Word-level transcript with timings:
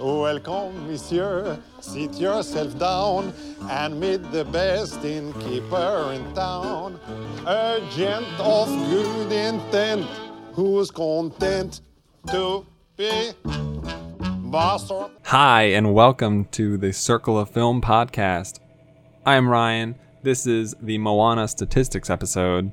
Welcome, 0.00 0.86
monsieur. 0.86 1.58
Sit 1.80 2.14
yourself 2.20 2.78
down 2.78 3.32
and 3.68 3.98
meet 3.98 4.30
the 4.30 4.44
best 4.44 5.04
innkeeper 5.04 6.12
in 6.14 6.34
town. 6.34 7.00
A 7.44 7.80
gent 7.96 8.24
of 8.38 8.68
good 8.88 9.32
intent 9.32 10.06
who's 10.52 10.92
content 10.92 11.80
to 12.30 12.64
be 12.96 13.32
master. 14.40 15.08
Hi, 15.24 15.62
and 15.62 15.92
welcome 15.92 16.44
to 16.52 16.76
the 16.76 16.92
Circle 16.92 17.36
of 17.36 17.50
Film 17.50 17.82
podcast. 17.82 18.60
I'm 19.26 19.48
Ryan. 19.48 19.96
This 20.22 20.46
is 20.46 20.76
the 20.80 20.98
Moana 20.98 21.48
statistics 21.48 22.08
episode, 22.08 22.70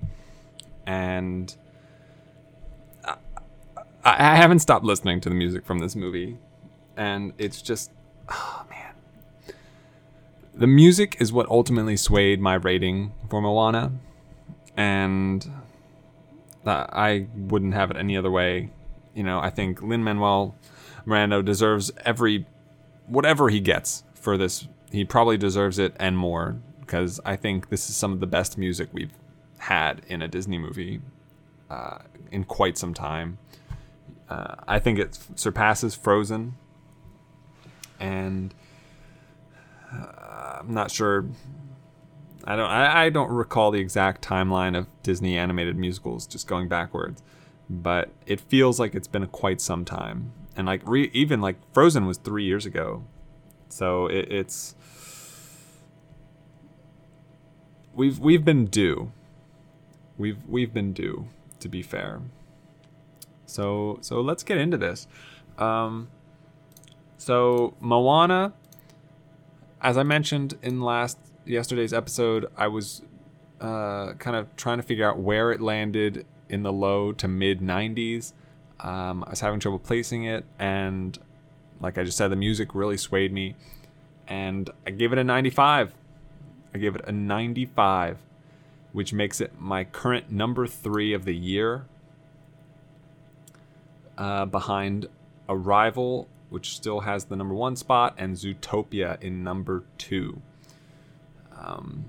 and 0.86 1.56
I, 3.04 3.16
I 4.04 4.36
haven't 4.36 4.60
stopped 4.60 4.86
listening 4.86 5.22
to 5.22 5.30
the 5.30 5.36
music 5.36 5.66
from 5.66 5.80
this 5.80 5.96
movie, 5.96 6.38
and 6.96 7.34
it's 7.38 7.62
just, 7.62 7.92
oh 8.30 8.66
man. 8.70 8.94
The 10.54 10.68
music 10.68 11.18
is 11.20 11.34
what 11.34 11.48
ultimately 11.50 11.98
swayed 11.98 12.40
my 12.40 12.54
rating 12.56 13.14
for 13.30 13.42
Moana, 13.42 13.92
and 14.78 15.46
I 16.66 17.28
wouldn't 17.36 17.74
have 17.74 17.92
it 17.92 17.98
any 17.98 18.18
other 18.18 18.32
way. 18.32 18.72
You 19.14 19.24
know, 19.24 19.40
I 19.40 19.50
think 19.50 19.82
Lin 19.82 20.04
Manuel 20.04 20.56
Miranda 21.06 21.44
deserves 21.44 21.92
every 22.04 22.46
whatever 23.08 23.50
he 23.50 23.60
gets 23.60 24.04
for 24.14 24.38
this. 24.38 24.68
He 24.92 25.06
probably 25.06 25.38
deserves 25.38 25.78
it 25.80 25.94
and 26.00 26.18
more 26.18 26.58
because 26.80 27.20
I 27.26 27.36
think 27.36 27.70
this 27.70 27.90
is 27.90 27.96
some 27.96 28.12
of 28.14 28.20
the 28.20 28.28
best 28.28 28.58
music 28.58 28.90
we've 28.94 29.14
had 29.58 30.02
in 30.08 30.22
a 30.22 30.28
Disney 30.28 30.58
movie 30.58 31.02
uh, 31.70 32.00
in 32.32 32.44
quite 32.44 32.78
some 32.78 32.94
time. 32.94 33.38
Uh, 34.30 34.56
I 34.68 34.80
think 34.80 35.00
it 35.00 35.18
surpasses 35.36 35.96
Frozen, 35.96 36.56
and 38.00 38.54
uh, 39.92 40.60
I'm 40.60 40.74
not 40.74 40.92
sure. 40.92 41.26
I 42.44 42.56
don't. 42.56 42.70
I, 42.70 43.06
I 43.06 43.10
don't 43.10 43.32
recall 43.32 43.72
the 43.72 43.80
exact 43.80 44.24
timeline 44.24 44.78
of 44.78 44.88
Disney 45.04 45.38
animated 45.38 45.78
musicals, 45.78 46.28
just 46.28 46.48
going 46.48 46.68
backwards, 46.68 47.24
but 47.70 48.10
it 48.26 48.40
feels 48.40 48.80
like 48.80 48.96
it's 48.96 49.08
been 49.08 49.26
quite 49.28 49.62
some 49.62 49.86
time. 49.86 50.32
And 50.56 50.68
like 50.68 50.82
re, 50.86 51.10
even 51.14 51.42
like 51.42 51.58
Frozen 51.74 52.06
was 52.06 52.18
three 52.18 52.44
years 52.46 52.66
ago, 52.66 53.04
so 53.68 54.08
it, 54.08 54.32
it's 54.32 54.76
we've 57.94 58.20
we've 58.20 58.46
been 58.46 58.66
due. 58.66 59.12
We've 60.18 60.38
we've 60.48 60.74
been 60.74 60.94
due, 60.94 61.28
to 61.60 61.68
be 61.68 61.82
fair. 61.82 62.22
So 63.46 63.98
so 64.02 64.22
let's 64.22 64.44
get 64.44 64.58
into 64.58 64.78
this. 64.78 65.08
Um, 65.58 66.10
so 67.18 67.74
Moana, 67.80 68.54
as 69.82 69.98
I 69.98 70.04
mentioned 70.04 70.56
in 70.62 70.82
last 70.82 71.18
yesterday's 71.46 71.94
episode, 71.94 72.48
I 72.58 72.68
was 72.68 73.02
uh, 73.62 74.14
kind 74.14 74.36
of 74.36 74.54
trying 74.56 74.78
to 74.78 74.84
figure 74.84 75.08
out 75.10 75.20
where 75.20 75.52
it 75.52 75.62
landed 75.62 76.26
in 76.50 76.64
the 76.64 76.74
low 76.74 77.12
to 77.14 77.28
mid 77.28 77.60
90s. 77.60 78.34
Um, 78.80 79.24
I 79.26 79.32
was 79.32 79.40
having 79.40 79.60
trouble 79.60 79.80
placing 79.80 80.26
it, 80.26 80.46
and 80.60 81.18
like 81.80 81.98
I 81.98 82.04
just 82.04 82.18
said, 82.18 82.30
the 82.30 82.36
music 82.36 82.76
really 82.76 82.98
swayed 82.98 83.32
me, 83.32 83.56
and 84.28 84.70
I 84.86 84.92
gave 84.92 85.14
it 85.14 85.20
a 85.20 85.24
95. 85.24 85.94
I 86.74 86.78
gave 86.78 86.96
it 86.96 87.02
a 87.08 87.12
95, 87.12 88.18
which 88.92 89.14
makes 89.14 89.40
it 89.40 89.54
my 89.60 89.86
current 89.86 90.30
number 90.30 90.68
three 90.68 91.14
of 91.14 91.24
the 91.24 91.36
year, 91.36 91.86
uh, 94.18 94.46
behind 94.46 95.08
Arrival, 95.48 96.28
which 96.56 96.74
still 96.74 97.02
has 97.02 97.26
the 97.26 97.36
number 97.36 97.54
one 97.54 97.76
spot, 97.76 98.16
and 98.18 98.38
Zootopia 98.38 99.22
in 99.22 99.44
number 99.44 99.84
two. 99.98 100.42
Um, 101.54 102.06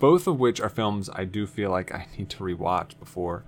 both 0.00 0.26
of 0.26 0.40
which 0.40 0.60
are 0.60 0.68
films 0.68 1.08
I 1.08 1.26
do 1.26 1.46
feel 1.46 1.70
like 1.70 1.94
I 1.94 2.08
need 2.18 2.28
to 2.30 2.38
rewatch 2.38 2.98
before 2.98 3.44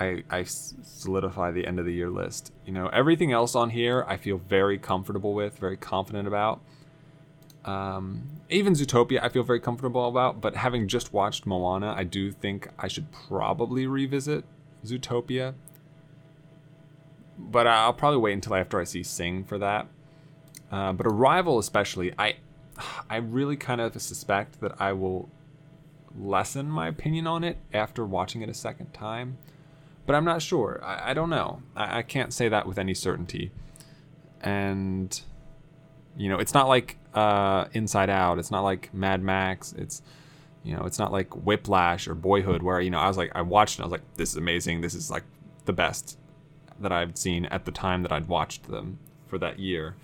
I, 0.00 0.24
I 0.28 0.42
solidify 0.42 1.52
the 1.52 1.64
end 1.64 1.78
of 1.78 1.84
the 1.84 1.92
year 1.92 2.10
list. 2.10 2.52
You 2.66 2.72
know, 2.72 2.88
everything 2.88 3.30
else 3.30 3.54
on 3.54 3.70
here 3.70 4.04
I 4.08 4.16
feel 4.16 4.38
very 4.38 4.78
comfortable 4.78 5.32
with, 5.32 5.58
very 5.58 5.76
confident 5.76 6.26
about. 6.26 6.60
Um, 7.64 8.40
even 8.50 8.72
Zootopia, 8.72 9.22
I 9.22 9.28
feel 9.28 9.44
very 9.44 9.60
comfortable 9.60 10.08
about, 10.08 10.40
but 10.40 10.56
having 10.56 10.88
just 10.88 11.12
watched 11.12 11.46
Moana, 11.46 11.94
I 11.96 12.02
do 12.02 12.32
think 12.32 12.68
I 12.80 12.88
should 12.88 13.12
probably 13.12 13.86
revisit 13.86 14.44
Zootopia. 14.84 15.54
But 17.50 17.66
I'll 17.66 17.92
probably 17.92 18.18
wait 18.18 18.32
until 18.34 18.54
after 18.54 18.80
I 18.80 18.84
see 18.84 19.02
Sing 19.02 19.44
for 19.44 19.58
that. 19.58 19.88
Uh, 20.70 20.92
but 20.92 21.06
Arrival, 21.06 21.58
especially, 21.58 22.14
I, 22.18 22.36
I 23.10 23.16
really 23.16 23.56
kind 23.56 23.80
of 23.80 24.00
suspect 24.00 24.60
that 24.60 24.80
I 24.80 24.92
will 24.92 25.28
lessen 26.18 26.70
my 26.70 26.88
opinion 26.88 27.26
on 27.26 27.44
it 27.44 27.58
after 27.72 28.04
watching 28.04 28.42
it 28.42 28.48
a 28.48 28.54
second 28.54 28.92
time. 28.92 29.38
But 30.06 30.16
I'm 30.16 30.24
not 30.24 30.42
sure. 30.42 30.80
I, 30.82 31.10
I 31.10 31.14
don't 31.14 31.30
know. 31.30 31.62
I, 31.76 31.98
I 31.98 32.02
can't 32.02 32.32
say 32.32 32.48
that 32.48 32.66
with 32.66 32.78
any 32.78 32.94
certainty. 32.94 33.52
And 34.40 35.20
you 36.16 36.28
know, 36.28 36.38
it's 36.38 36.54
not 36.54 36.68
like 36.68 36.96
uh, 37.14 37.66
Inside 37.72 38.10
Out. 38.10 38.38
It's 38.38 38.50
not 38.50 38.62
like 38.62 38.92
Mad 38.92 39.22
Max. 39.22 39.72
It's 39.72 40.02
you 40.64 40.76
know, 40.76 40.84
it's 40.84 40.98
not 40.98 41.12
like 41.12 41.34
Whiplash 41.34 42.06
or 42.06 42.14
Boyhood, 42.14 42.62
where 42.62 42.80
you 42.80 42.90
know 42.90 42.98
I 42.98 43.08
was 43.08 43.16
like, 43.16 43.32
I 43.34 43.42
watched 43.42 43.78
and 43.78 43.84
I 43.84 43.86
was 43.86 43.92
like, 43.92 44.16
this 44.16 44.30
is 44.30 44.36
amazing. 44.36 44.80
This 44.80 44.94
is 44.94 45.10
like 45.10 45.24
the 45.64 45.72
best 45.72 46.18
that 46.80 46.92
I've 46.92 47.16
seen 47.16 47.46
at 47.46 47.64
the 47.64 47.70
time 47.70 48.02
that 48.02 48.12
I'd 48.12 48.28
watched 48.28 48.68
them 48.68 48.98
for 49.26 49.38
that 49.38 49.58
year, 49.58 49.96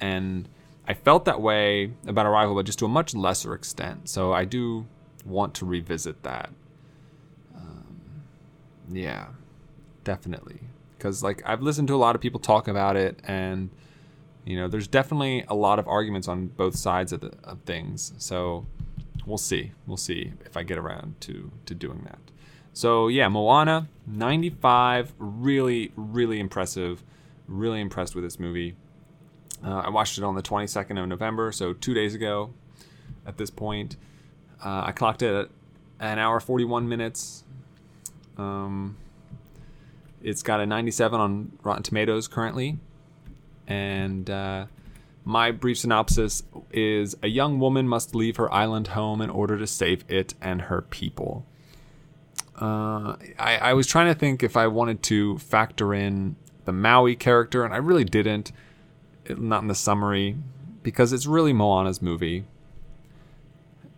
and 0.00 0.48
I 0.86 0.94
felt 0.94 1.24
that 1.26 1.40
way 1.40 1.92
about 2.06 2.26
Arrival, 2.26 2.54
but 2.54 2.66
just 2.66 2.78
to 2.80 2.84
a 2.84 2.88
much 2.88 3.14
lesser 3.14 3.54
extent. 3.54 4.08
So 4.08 4.32
I 4.32 4.44
do 4.44 4.86
want 5.24 5.54
to 5.54 5.66
revisit 5.66 6.22
that. 6.24 6.50
Um, 7.54 7.96
yeah, 8.90 9.26
definitely, 10.04 10.60
because 10.96 11.22
like 11.22 11.42
I've 11.46 11.62
listened 11.62 11.88
to 11.88 11.94
a 11.94 11.96
lot 11.96 12.14
of 12.14 12.20
people 12.20 12.40
talk 12.40 12.68
about 12.68 12.96
it 12.96 13.20
and 13.24 13.70
you 14.44 14.56
know, 14.56 14.68
there's 14.68 14.88
definitely 14.88 15.44
a 15.48 15.54
lot 15.54 15.78
of 15.78 15.86
arguments 15.86 16.28
on 16.28 16.48
both 16.48 16.76
sides 16.76 17.12
of, 17.12 17.20
the, 17.20 17.32
of 17.44 17.60
things. 17.60 18.12
So 18.18 18.66
we'll 19.24 19.38
see. 19.38 19.72
We'll 19.86 19.96
see 19.96 20.32
if 20.44 20.56
I 20.56 20.62
get 20.62 20.78
around 20.78 21.20
to 21.22 21.50
to 21.66 21.74
doing 21.74 22.02
that. 22.04 22.18
So 22.72 23.08
yeah, 23.08 23.28
Moana, 23.28 23.88
95, 24.06 25.12
really, 25.18 25.92
really 25.96 26.40
impressive. 26.40 27.02
Really 27.46 27.80
impressed 27.80 28.14
with 28.14 28.24
this 28.24 28.38
movie. 28.38 28.76
Uh, 29.64 29.82
I 29.86 29.90
watched 29.90 30.18
it 30.18 30.24
on 30.24 30.34
the 30.34 30.42
22nd 30.42 31.00
of 31.00 31.08
November, 31.08 31.52
so 31.52 31.72
two 31.72 31.94
days 31.94 32.14
ago. 32.14 32.52
At 33.24 33.36
this 33.36 33.50
point, 33.50 33.96
uh, 34.64 34.84
I 34.86 34.92
clocked 34.92 35.22
it 35.22 35.34
at 35.34 35.50
an 36.00 36.18
hour 36.18 36.40
41 36.40 36.88
minutes. 36.88 37.44
Um, 38.36 38.96
it's 40.22 40.42
got 40.42 40.60
a 40.60 40.66
97 40.66 41.20
on 41.20 41.52
Rotten 41.62 41.82
Tomatoes 41.82 42.26
currently. 42.26 42.78
And 43.68 44.28
uh, 44.28 44.66
my 45.24 45.52
brief 45.52 45.78
synopsis 45.78 46.42
is 46.72 47.16
a 47.22 47.28
young 47.28 47.60
woman 47.60 47.86
must 47.86 48.14
leave 48.14 48.36
her 48.36 48.52
island 48.52 48.88
home 48.88 49.20
in 49.20 49.30
order 49.30 49.58
to 49.58 49.66
save 49.66 50.04
it 50.08 50.34
and 50.40 50.62
her 50.62 50.82
people. 50.82 51.46
Uh, 52.62 53.16
I, 53.40 53.56
I 53.58 53.72
was 53.72 53.88
trying 53.88 54.06
to 54.06 54.14
think 54.14 54.44
if 54.44 54.56
I 54.56 54.68
wanted 54.68 55.02
to 55.04 55.36
factor 55.38 55.92
in 55.92 56.36
the 56.64 56.72
Maui 56.72 57.16
character, 57.16 57.64
and 57.64 57.74
I 57.74 57.78
really 57.78 58.04
didn't. 58.04 58.52
It, 59.24 59.40
not 59.40 59.62
in 59.62 59.68
the 59.68 59.74
summary, 59.74 60.36
because 60.84 61.12
it's 61.12 61.26
really 61.26 61.52
Moana's 61.52 62.00
movie. 62.00 62.44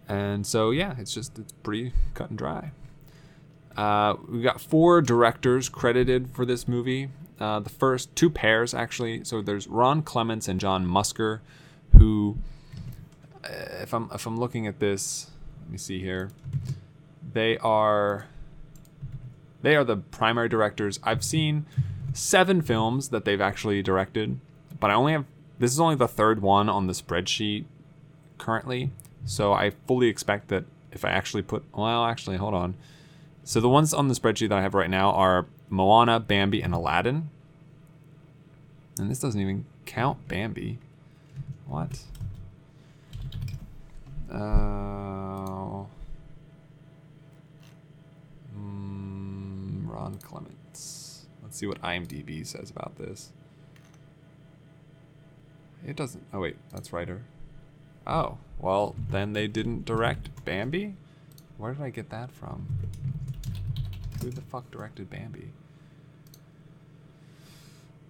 And 0.09 0.47
so, 0.47 0.71
yeah, 0.71 0.95
it's 0.99 1.13
just, 1.13 1.39
it's 1.39 1.53
pretty 1.53 1.93
cut 2.15 2.31
and 2.31 2.39
dry. 2.39 2.71
Uh, 3.77 4.15
we 4.29 4.41
got 4.41 4.61
four 4.61 5.03
directors 5.03 5.69
credited 5.69 6.31
for 6.35 6.47
this 6.47 6.67
movie. 6.67 7.11
Uh, 7.41 7.61
the 7.61 7.71
first 7.71 8.15
two 8.17 8.31
pairs, 8.31 8.73
actually. 8.73 9.25
So 9.25 9.43
there's 9.43 9.67
Ron 9.67 10.03
Clements 10.03 10.49
and 10.49 10.61
John 10.61 10.87
Musker, 10.87 11.41
who, 11.99 12.39
uh, 13.45 13.49
if 13.83 13.93
I'm 13.93 14.09
if 14.15 14.27
I'm 14.27 14.39
looking 14.39 14.67
at 14.67 14.79
this, 14.79 15.31
let 15.63 15.73
me 15.73 15.79
see 15.79 16.01
here. 16.01 16.31
They 17.33 17.59
are 17.59 18.27
they 19.65 19.77
are 19.77 19.85
the 19.85 19.97
primary 19.97 20.49
directors. 20.49 21.01
I've 21.03 21.25
seen 21.25 21.67
seven 22.13 22.63
films 22.63 23.09
that 23.09 23.25
they've 23.25 23.41
actually 23.41 23.83
directed, 23.83 24.39
but 24.79 24.91
I 24.91 24.95
only 24.95 25.13
have 25.13 25.25
this 25.59 25.73
is 25.73 25.81
only 25.81 25.97
the 25.97 26.09
third 26.09 26.43
one 26.43 26.69
on 26.69 26.87
the 26.87 26.93
spreadsheet 26.93 27.65
currently. 28.39 28.91
So 29.25 29.53
I 29.53 29.71
fully 29.87 30.09
expect 30.09 30.49
that 30.49 30.65
if 30.93 31.05
I 31.05 31.11
actually 31.11 31.43
put 31.43 31.65
well, 31.75 32.05
actually, 32.05 32.37
hold 32.37 32.55
on. 32.55 32.75
So 33.43 33.61
the 33.61 33.69
ones 33.69 33.95
on 33.95 34.09
the 34.09 34.15
spreadsheet 34.15 34.51
that 34.51 34.59
I 34.59 34.63
have 34.63 34.75
right 34.75 34.91
now 34.91 35.11
are 35.11 35.47
Moana, 35.71 36.21
Bambi, 36.21 36.63
and 36.63 36.75
Aladdin. 36.75 37.31
And 38.99 39.11
this 39.11 39.21
doesn't 39.21 39.41
even 39.41 39.65
count 39.87 40.29
Bambi. 40.29 40.79
What? 41.67 41.99
Uh, 44.31 45.64
Clements. 50.19 51.27
Let's 51.43 51.57
see 51.57 51.67
what 51.67 51.81
IMDb 51.83 52.47
says 52.47 52.71
about 52.71 52.97
this. 52.97 53.33
It 55.87 55.97
doesn't. 55.97 56.25
Oh 56.33 56.41
wait, 56.41 56.57
that's 56.73 56.93
writer. 56.93 57.23
Oh 58.07 58.39
well, 58.59 58.95
then 59.11 59.33
they 59.33 59.47
didn't 59.47 59.85
direct 59.85 60.45
Bambi. 60.45 60.97
Where 61.59 61.73
did 61.73 61.83
I 61.83 61.91
get 61.91 62.11
that 62.11 62.31
from? 62.31 62.67
Who 64.23 64.31
the 64.31 64.41
fuck 64.41 64.71
directed 64.71 65.11
Bambi? 65.11 65.53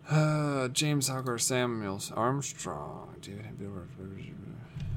Uh, 0.09 0.69
James 0.69 1.09
Algar 1.09 1.39
Samuels 1.39 2.13
Armstrong. 2.13 3.17
David 3.21 3.47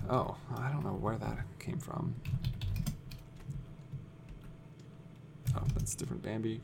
Oh, 0.10 0.36
I 0.56 0.70
don't 0.70 0.84
know 0.86 0.92
where 0.92 1.18
that 1.18 1.40
came 1.60 1.80
from. 1.80 2.16
Oh, 5.56 5.64
that's 5.74 5.96
different 5.96 6.24
Bambi. 6.24 6.62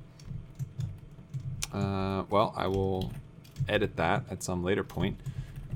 Uh, 1.74 2.24
well, 2.30 2.54
I 2.56 2.68
will 2.68 3.12
edit 3.68 3.96
that 3.98 4.24
at 4.30 4.44
some 4.44 4.64
later 4.64 4.84
point. 4.84 5.20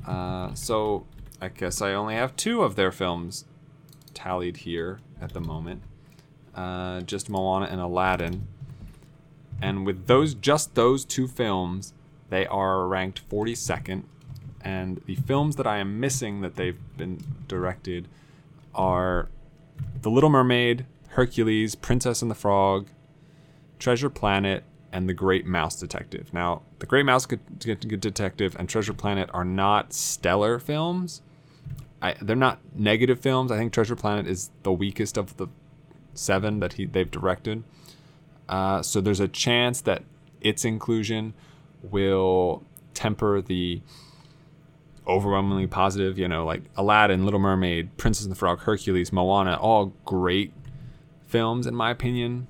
Uh, 0.05 0.53
so 0.53 1.05
I 1.41 1.49
guess 1.49 1.81
I 1.81 1.93
only 1.93 2.15
have 2.15 2.35
two 2.35 2.61
of 2.61 2.75
their 2.75 2.91
films 2.91 3.45
tallied 4.13 4.57
here 4.57 4.99
at 5.21 5.33
the 5.33 5.41
moment. 5.41 5.81
Uh, 6.55 7.01
just 7.01 7.29
Moana 7.29 7.65
and 7.65 7.81
Aladdin. 7.81 8.47
And 9.61 9.85
with 9.85 10.07
those, 10.07 10.33
just 10.33 10.75
those 10.75 11.03
two 11.03 11.27
films, 11.27 11.93
they 12.29 12.45
are 12.47 12.87
ranked 12.87 13.27
42nd. 13.29 14.03
And 14.61 15.01
the 15.05 15.15
films 15.15 15.55
that 15.55 15.67
I 15.67 15.77
am 15.77 15.99
missing 15.99 16.41
that 16.41 16.55
they've 16.55 16.79
been 16.97 17.23
directed 17.47 18.07
are 18.75 19.29
The 20.01 20.09
Little 20.09 20.29
Mermaid, 20.29 20.85
Hercules, 21.09 21.75
Princess 21.75 22.21
and 22.21 22.29
the 22.29 22.35
Frog, 22.35 22.87
Treasure 23.79 24.09
Planet, 24.09 24.63
and 24.91 25.07
The 25.07 25.13
Great 25.13 25.45
Mouse 25.45 25.79
Detective. 25.79 26.33
Now, 26.33 26.61
The 26.79 26.85
Great 26.85 27.05
Mouse 27.05 27.25
Detective 27.25 28.55
and 28.57 28.69
Treasure 28.69 28.93
Planet 28.93 29.29
are 29.33 29.45
not 29.45 29.93
stellar 29.93 30.59
films. 30.59 31.21
I, 32.01 32.15
they're 32.21 32.35
not 32.35 32.59
negative 32.75 33.19
films. 33.19 33.51
I 33.51 33.57
think 33.57 33.73
Treasure 33.73 33.95
Planet 33.95 34.27
is 34.27 34.51
the 34.63 34.71
weakest 34.71 35.17
of 35.17 35.37
the 35.37 35.47
seven 36.13 36.59
that 36.59 36.73
he 36.73 36.85
they've 36.85 37.09
directed. 37.09 37.63
Uh, 38.49 38.81
so 38.81 39.01
there's 39.01 39.19
a 39.19 39.27
chance 39.27 39.81
that 39.81 40.03
its 40.41 40.63
inclusion 40.63 41.33
will 41.83 42.63
temper 42.93 43.41
the 43.41 43.81
overwhelmingly 45.07 45.67
positive, 45.67 46.17
you 46.17 46.27
know, 46.27 46.45
like 46.45 46.63
Aladdin, 46.75 47.23
Little 47.23 47.39
Mermaid, 47.39 47.95
Princess 47.97 48.25
and 48.25 48.31
the 48.31 48.35
Frog, 48.35 48.59
Hercules, 48.59 49.11
Moana, 49.11 49.55
all 49.55 49.93
great 50.05 50.53
films 51.27 51.67
in 51.67 51.75
my 51.75 51.91
opinion. 51.91 52.47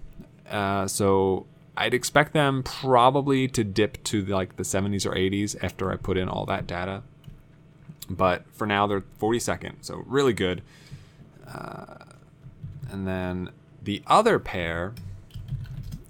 Uh, 0.49 0.87
so 0.87 1.45
I'd 1.77 1.93
expect 1.93 2.33
them 2.33 2.63
probably 2.63 3.47
to 3.49 3.63
dip 3.63 4.03
to 4.05 4.25
like 4.25 4.55
the 4.55 4.63
70s 4.63 5.05
or 5.05 5.11
80s 5.11 5.55
after 5.63 5.91
I 5.91 5.95
put 5.95 6.17
in 6.17 6.27
all 6.27 6.45
that 6.47 6.65
data. 6.65 7.03
But 8.09 8.45
for 8.51 8.65
now, 8.65 8.87
they're 8.87 9.03
42nd, 9.21 9.75
so 9.81 10.03
really 10.07 10.33
good. 10.33 10.63
Uh, 11.47 11.97
and 12.89 13.07
then 13.07 13.51
the 13.83 14.01
other 14.07 14.39
pair 14.39 14.95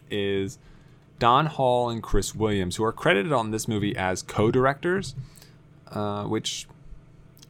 is 0.09 0.57
Don 1.19 1.47
Hall 1.47 1.89
and 1.89 2.01
Chris 2.01 2.33
Williams, 2.33 2.77
who 2.77 2.83
are 2.85 2.93
credited 2.93 3.33
on 3.33 3.51
this 3.51 3.67
movie 3.67 3.95
as 3.95 4.21
co 4.21 4.51
directors, 4.51 5.15
uh, 5.91 6.23
which 6.23 6.65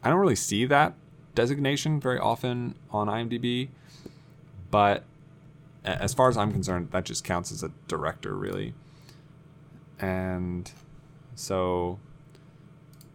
I 0.02 0.08
don't 0.08 0.18
really 0.18 0.34
see 0.34 0.64
that 0.64 0.94
designation 1.36 2.00
very 2.00 2.18
often 2.18 2.74
on 2.90 3.06
IMDb. 3.06 3.68
But 4.70 5.04
as 5.84 6.14
far 6.14 6.28
as 6.28 6.36
I'm 6.36 6.52
concerned, 6.52 6.90
that 6.92 7.04
just 7.04 7.24
counts 7.24 7.52
as 7.52 7.62
a 7.62 7.70
director, 7.86 8.36
really. 8.36 8.74
And 9.98 10.70
so 11.34 11.98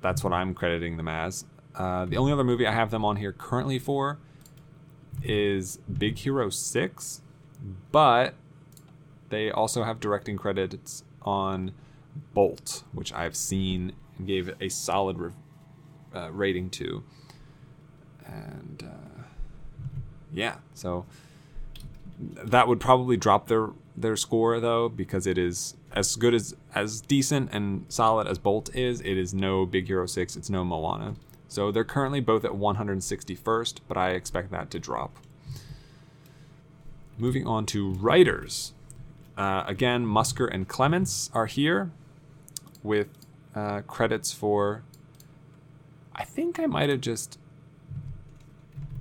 that's 0.01 0.23
what 0.23 0.33
I'm 0.33 0.53
crediting 0.53 0.97
them 0.97 1.07
as. 1.07 1.45
Uh, 1.75 2.05
the 2.05 2.17
only 2.17 2.31
other 2.31 2.43
movie 2.43 2.67
I 2.67 2.71
have 2.71 2.91
them 2.91 3.03
on 3.03 3.15
here 3.15 3.31
currently 3.31 3.79
for 3.79 4.19
is 5.23 5.77
Big 5.97 6.17
Hero 6.19 6.49
6, 6.49 7.21
but 7.91 8.35
they 9.29 9.49
also 9.49 9.83
have 9.83 9.99
directing 9.99 10.37
credits 10.37 11.03
on 11.23 11.71
Bolt, 12.33 12.83
which 12.91 13.11
I've 13.13 13.35
seen 13.35 13.93
and 14.17 14.27
gave 14.27 14.53
a 14.61 14.69
solid 14.69 15.17
re- 15.17 15.31
uh, 16.13 16.31
rating 16.31 16.69
to. 16.71 17.03
And 18.25 18.83
uh, 18.87 19.23
yeah, 20.31 20.57
so 20.73 21.05
that 22.19 22.67
would 22.67 22.79
probably 22.79 23.17
drop 23.17 23.47
their 23.47 23.69
their 23.95 24.15
score 24.15 24.59
though 24.59 24.89
because 24.89 25.27
it 25.27 25.37
is 25.37 25.75
as 25.91 26.15
good 26.15 26.33
as 26.33 26.55
as 26.73 27.01
decent 27.01 27.49
and 27.51 27.85
solid 27.89 28.27
as 28.27 28.37
Bolt 28.37 28.75
is. 28.75 29.01
It 29.01 29.17
is 29.17 29.33
no 29.33 29.65
Big 29.65 29.87
Hero 29.87 30.05
Six. 30.05 30.35
It's 30.35 30.49
no 30.49 30.63
Moana. 30.63 31.15
So 31.47 31.71
they're 31.71 31.83
currently 31.83 32.19
both 32.19 32.43
at 32.45 32.51
161st, 32.51 33.81
but 33.87 33.95
I 33.95 34.11
expect 34.11 34.49
that 34.49 34.71
to 34.71 34.79
drop. 34.79 35.15
Moving 37.15 37.45
on 37.45 37.67
to 37.67 37.91
writers. 37.91 38.73
Uh, 39.37 39.63
again, 39.67 40.03
Musker 40.03 40.49
and 40.51 40.67
Clements 40.67 41.29
are 41.31 41.45
here 41.45 41.91
with 42.81 43.09
uh, 43.53 43.81
credits 43.81 44.31
for. 44.31 44.83
I 46.15 46.23
think 46.23 46.59
I 46.59 46.65
might 46.65 46.89
have 46.89 47.01
just. 47.01 47.37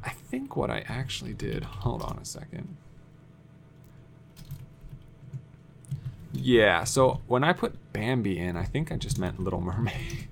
I 0.05 0.11
think 0.11 0.55
what 0.55 0.71
I 0.71 0.85
actually 0.89 1.33
did. 1.33 1.65
Hold 1.65 2.03
on 2.03 2.19
a 2.21 2.25
second. 2.27 2.77
Yeah, 6.45 6.83
so 6.83 7.21
when 7.29 7.45
I 7.45 7.53
put 7.53 7.93
Bambi 7.93 8.37
in, 8.37 8.57
I 8.57 8.65
think 8.65 8.91
I 8.91 8.97
just 8.97 9.17
meant 9.17 9.39
Little 9.39 9.61
Mermaid. 9.61 10.27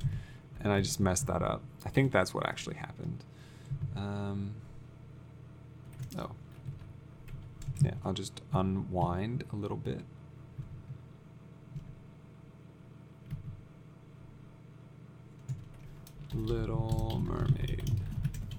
and 0.60 0.72
I 0.72 0.80
just 0.80 1.00
messed 1.00 1.26
that 1.26 1.42
up. 1.42 1.60
I 1.84 1.88
think 1.88 2.12
that's 2.12 2.32
what 2.32 2.46
actually 2.46 2.76
happened. 2.76 3.24
Um, 3.96 4.52
oh. 6.16 6.30
Yeah, 7.82 7.94
I'll 8.04 8.12
just 8.12 8.42
unwind 8.52 9.42
a 9.52 9.56
little 9.56 9.76
bit. 9.76 10.02
Little 16.32 17.20
Mermaid. 17.24 17.90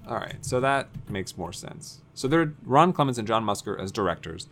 All 0.06 0.16
right, 0.16 0.44
so 0.44 0.60
that 0.60 0.88
makes 1.08 1.38
more 1.38 1.54
sense. 1.54 2.02
So 2.12 2.28
they're 2.28 2.52
Ron 2.66 2.92
Clements 2.92 3.18
and 3.18 3.26
John 3.26 3.46
Musker 3.46 3.80
as 3.80 3.90
directors. 3.90 4.46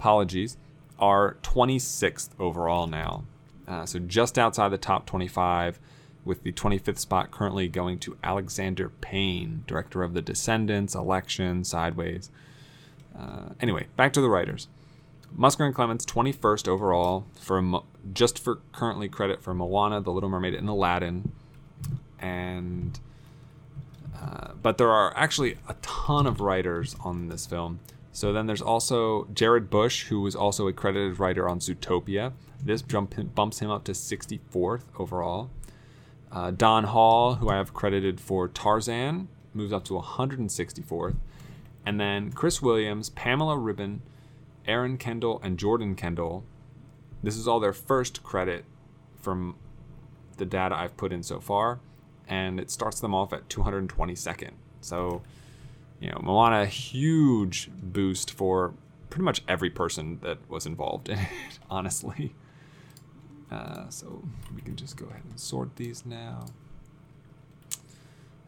Apologies 0.00 0.56
are 0.98 1.36
26th 1.42 2.30
overall 2.38 2.86
now. 2.86 3.24
Uh, 3.66 3.84
so 3.84 3.98
just 3.98 4.38
outside 4.38 4.68
the 4.68 4.78
top 4.78 5.06
25, 5.06 5.80
with 6.24 6.42
the 6.42 6.52
25th 6.52 6.98
spot 6.98 7.30
currently 7.30 7.68
going 7.68 7.98
to 8.00 8.16
Alexander 8.22 8.88
Payne, 9.00 9.62
director 9.66 10.02
of 10.02 10.12
The 10.12 10.22
Descendants, 10.22 10.94
Election, 10.94 11.64
Sideways. 11.64 12.30
Uh, 13.18 13.50
anyway, 13.60 13.86
back 13.96 14.12
to 14.14 14.20
the 14.20 14.28
writers. 14.28 14.68
Musker 15.36 15.64
and 15.64 15.74
Clements 15.74 16.04
21st 16.04 16.68
overall 16.68 17.26
for 17.34 17.82
just 18.12 18.38
for 18.38 18.60
currently 18.72 19.08
credit 19.08 19.42
for 19.42 19.54
Moana, 19.54 20.00
The 20.00 20.12
Little 20.12 20.28
Mermaid, 20.28 20.54
and 20.54 20.68
Aladdin, 20.68 21.32
and 22.18 22.98
uh, 24.16 24.52
but 24.62 24.78
there 24.78 24.90
are 24.90 25.16
actually 25.16 25.58
a 25.68 25.74
ton 25.82 26.26
of 26.26 26.40
writers 26.40 26.96
on 27.00 27.28
this 27.28 27.46
film. 27.46 27.80
So 28.16 28.32
then 28.32 28.46
there's 28.46 28.62
also 28.62 29.28
Jared 29.34 29.68
Bush, 29.68 30.04
who 30.04 30.22
was 30.22 30.34
also 30.34 30.68
a 30.68 30.72
credited 30.72 31.20
writer 31.20 31.46
on 31.46 31.58
Zootopia. 31.58 32.32
This 32.64 32.80
jump 32.80 33.14
bumps 33.34 33.58
him 33.58 33.70
up 33.70 33.84
to 33.84 33.92
64th 33.92 34.84
overall. 34.98 35.50
Uh, 36.32 36.50
Don 36.50 36.84
Hall, 36.84 37.34
who 37.34 37.50
I 37.50 37.56
have 37.56 37.74
credited 37.74 38.18
for 38.18 38.48
Tarzan, 38.48 39.28
moves 39.52 39.70
up 39.70 39.84
to 39.84 39.92
164th. 39.92 41.16
And 41.84 42.00
then 42.00 42.32
Chris 42.32 42.62
Williams, 42.62 43.10
Pamela 43.10 43.58
Ribon, 43.58 44.00
Aaron 44.66 44.96
Kandell, 44.96 45.38
and 45.44 45.58
Jordan 45.58 45.94
Kandell. 45.94 46.42
This 47.22 47.36
is 47.36 47.46
all 47.46 47.60
their 47.60 47.74
first 47.74 48.22
credit 48.22 48.64
from 49.20 49.56
the 50.38 50.46
data 50.46 50.74
I've 50.74 50.96
put 50.96 51.12
in 51.12 51.22
so 51.22 51.38
far. 51.38 51.80
And 52.26 52.58
it 52.58 52.70
starts 52.70 52.98
them 52.98 53.14
off 53.14 53.34
at 53.34 53.50
222nd. 53.50 54.52
So 54.80 55.20
you 56.00 56.10
know, 56.10 56.20
Moana, 56.22 56.66
huge 56.66 57.70
boost 57.70 58.30
for 58.30 58.74
pretty 59.10 59.24
much 59.24 59.42
every 59.48 59.70
person 59.70 60.18
that 60.22 60.38
was 60.48 60.66
involved 60.66 61.08
in 61.08 61.18
it, 61.18 61.58
honestly. 61.70 62.34
Uh, 63.50 63.88
so 63.88 64.22
we 64.54 64.60
can 64.60 64.76
just 64.76 64.96
go 64.96 65.06
ahead 65.06 65.22
and 65.24 65.38
sort 65.38 65.76
these 65.76 66.04
now. 66.04 66.46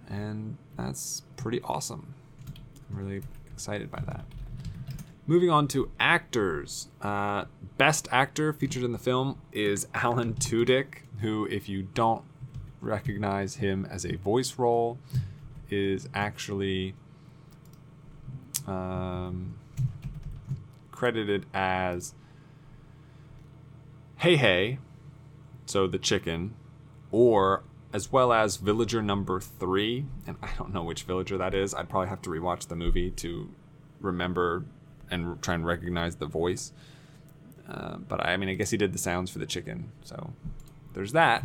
And 0.09 0.57
that's 0.77 1.23
pretty 1.37 1.61
awesome. 1.63 2.15
I'm 2.91 2.97
really 2.97 3.23
excited 3.53 3.91
by 3.91 4.01
that. 4.07 4.25
Moving 5.27 5.51
on 5.51 5.69
to 5.69 5.91
actors. 6.01 6.89
Uh, 7.03 7.45
best 7.77 8.09
actor 8.11 8.53
featured 8.53 8.83
in 8.83 8.93
the 8.93 8.99
film 8.99 9.39
is 9.53 9.87
Alan 9.95 10.35
Tudyk, 10.35 11.03
who, 11.21 11.47
if 11.47 11.69
you 11.69 11.83
don't 11.95 12.25
recognize 12.81 13.57
him 13.57 13.87
as 13.91 14.07
a 14.07 14.17
voice 14.17 14.59
role, 14.59 14.99
is 15.69 16.09
actually 16.15 16.95
um, 18.69 19.55
credited 20.93 21.47
as 21.55 22.15
Heihei, 24.21 24.79
so 25.67 25.87
the 25.87 25.99
chicken, 25.99 26.55
or 27.11 27.63
as 27.93 28.13
well 28.13 28.33
as 28.33 28.57
Villager 28.57 29.03
Number 29.03 29.41
Three, 29.41 30.05
and 30.27 30.37
I 30.43 30.51
don't 30.59 30.73
know 30.75 30.83
which 30.83 31.05
Villager 31.05 31.39
that 31.39 31.55
is. 31.55 31.75
I'd 31.75 31.89
probably 31.89 32.09
have 32.09 32.23
to 32.23 32.31
rewatch 32.31 32.69
the 32.69 32.77
movie 32.77 33.11
to 33.13 33.49
remember 34.01 34.65
and 35.11 35.41
try 35.43 35.55
and 35.55 35.65
recognize 35.65 36.17
the 36.17 36.27
voice. 36.27 36.73
Uh, 37.69 37.97
but 37.97 38.25
I 38.25 38.37
mean, 38.37 38.49
I 38.49 38.55
guess 38.55 38.71
he 38.71 38.77
did 38.77 38.93
the 38.93 38.99
sounds 38.99 39.31
for 39.31 39.39
the 39.39 39.47
chicken, 39.47 39.93
so 40.03 40.33
there's 40.95 41.13
that. 41.13 41.45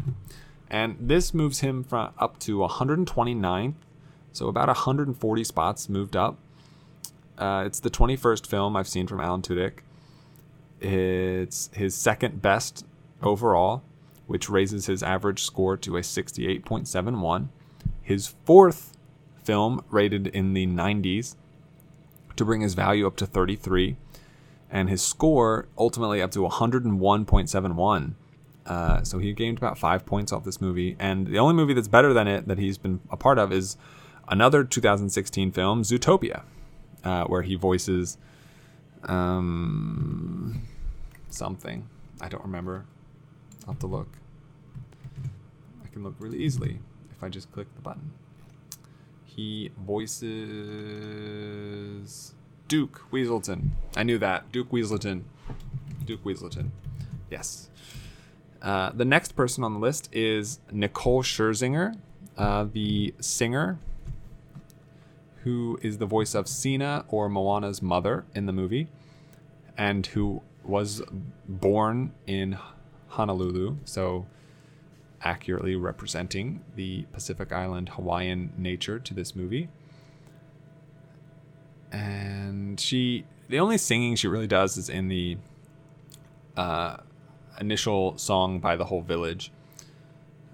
And 0.70 0.98
this 1.00 1.34
moves 1.34 1.60
him 1.60 1.84
from 1.84 2.12
up 2.18 2.40
to 2.40 2.58
129th, 2.60 3.76
so 4.32 4.48
about 4.48 4.68
140 4.68 5.44
spots 5.44 5.88
moved 5.88 6.16
up. 6.16 6.40
Uh, 7.38 7.64
it's 7.66 7.80
the 7.80 7.90
21st 7.90 8.48
film 8.48 8.76
I've 8.76 8.88
seen 8.88 9.08
from 9.08 9.20
Alan 9.20 9.42
Tudyk. 9.42 9.80
It's 10.80 11.70
his 11.74 11.96
second 11.96 12.42
best 12.42 12.86
overall, 13.22 13.84
which 14.28 14.50
raises 14.50 14.86
his 14.86 15.02
average 15.02 15.44
score 15.44 15.78
to 15.78 15.98
a 15.98 16.02
68.71. 16.02 17.48
His 18.02 18.28
fourth 18.46 18.96
film 19.44 19.84
rated 19.90 20.28
in 20.28 20.54
the 20.54 20.68
90s 20.68 21.36
to 22.36 22.46
bring 22.46 22.62
his 22.62 22.74
value 22.74 23.06
up 23.06 23.16
to 23.18 23.26
33 23.26 23.98
and 24.72 24.90
his 24.90 25.02
score 25.02 25.68
ultimately 25.78 26.22
up 26.22 26.32
to 26.32 26.40
101.71 26.40 28.14
uh, 28.66 29.04
so 29.04 29.20
he 29.20 29.34
gained 29.34 29.58
about 29.58 29.78
five 29.78 30.06
points 30.06 30.32
off 30.32 30.44
this 30.44 30.62
movie 30.62 30.96
and 31.00 31.28
the 31.28 31.38
only 31.38 31.54
movie 31.54 31.74
that's 31.74 31.88
better 31.88 32.14
than 32.14 32.28
it 32.28 32.48
that 32.48 32.58
he's 32.58 32.78
been 32.78 33.00
a 33.12 33.18
part 33.18 33.38
of 33.38 33.52
is 33.52 33.78
another 34.30 34.64
2016 34.64 35.52
film 35.52 35.84
zootopia 35.84 36.44
uh, 37.04 37.26
where 37.26 37.42
he 37.42 37.56
voices 37.56 38.18
um, 39.04 40.62
something 41.30 41.88
i 42.22 42.30
don't 42.30 42.44
remember 42.44 42.86
i'll 43.62 43.74
have 43.74 43.80
to 43.80 43.88
look 43.88 44.08
i 45.84 45.88
can 45.92 46.04
look 46.04 46.16
really 46.20 46.38
easily 46.38 46.80
if 47.12 47.24
i 47.24 47.30
just 47.30 47.52
click 47.52 47.68
the 47.76 47.82
button 47.82 48.12
he 49.26 49.72
voices 49.80 50.34
Duke 52.68 53.02
Weaselton. 53.12 53.70
I 53.96 54.04
knew 54.04 54.18
that. 54.20 54.52
Duke 54.52 54.72
Weaselton. 54.72 55.24
Duke 56.06 56.24
Weaselton. 56.24 56.70
Yes. 57.30 57.70
Uh, 58.62 58.92
the 58.92 59.06
next 59.06 59.36
person 59.36 59.64
on 59.64 59.74
the 59.74 59.80
list 59.80 60.10
is 60.12 60.60
Nicole 60.72 61.22
Scherzinger, 61.22 61.96
uh, 62.38 62.66
the 62.72 63.14
singer 63.20 63.78
who 65.44 65.80
is 65.82 65.98
the 65.98 66.06
voice 66.06 66.34
of 66.34 66.48
Sina 66.48 67.06
or 67.10 67.30
Moana's 67.30 67.82
mother 67.82 68.26
in 68.34 68.46
the 68.46 68.54
movie, 68.54 68.88
and 69.78 70.06
who 70.08 70.42
was 70.64 71.02
born 71.48 72.14
in 72.28 72.58
Honolulu. 73.10 73.78
So 73.86 74.26
accurately 75.22 75.76
representing 75.76 76.62
the 76.76 77.04
Pacific 77.14 77.52
Island 77.52 77.90
Hawaiian 77.90 78.52
nature 78.58 79.00
to 79.00 79.14
this 79.14 79.36
movie. 79.36 79.70
And 81.92 82.80
she, 82.80 83.26
the 83.50 83.60
only 83.60 83.78
singing 83.78 84.16
she 84.16 84.28
really 84.28 84.48
does 84.48 84.78
is 84.78 84.90
in 84.90 85.08
the 85.08 85.38
uh, 86.58 86.98
initial 87.60 88.18
song 88.18 88.60
by 88.60 88.76
the 88.76 88.86
whole 88.86 89.02
village. 89.02 89.52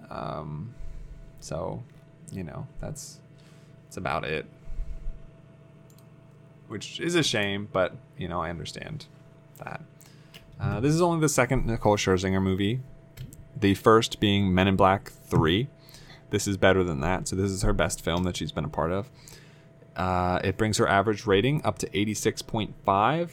Um, 0.10 0.74
so, 1.40 1.84
you 2.32 2.44
know, 2.44 2.68
that's 2.80 3.20
that's 3.86 3.98
about 3.98 4.24
it. 4.24 4.46
Which 6.70 7.00
is 7.02 7.16
a 7.16 7.24
shame, 7.24 7.68
but 7.72 7.96
you 8.18 8.30
know, 8.30 8.42
I 8.42 8.50
understand 8.50 9.08
that. 9.58 9.82
Uh, 10.60 10.80
this 10.80 10.94
is 10.94 11.02
only 11.02 11.20
the 11.20 11.30
second 11.30 11.66
Nicole 11.66 11.98
Scherzinger 11.98 12.42
movie 12.42 12.80
the 13.60 13.74
first 13.76 14.20
being 14.20 14.54
Men 14.54 14.68
in 14.68 14.76
Black 14.76 15.12
3. 15.12 15.68
This 16.30 16.48
is 16.48 16.58
better 16.58 16.84
than 16.84 17.02
that. 17.02 17.28
So, 17.28 17.36
this 17.36 17.52
is 17.52 17.64
her 17.64 17.74
best 17.74 18.02
film 18.04 18.24
that 18.24 18.38
she's 18.38 18.52
been 18.52 18.66
a 18.66 18.70
part 18.70 18.92
of. 18.92 19.10
Uh, 19.96 20.40
it 20.44 20.58
brings 20.58 20.78
her 20.78 20.88
average 20.88 21.26
rating 21.26 21.64
up 21.66 21.78
to 21.80 21.90
86.5. 21.90 23.32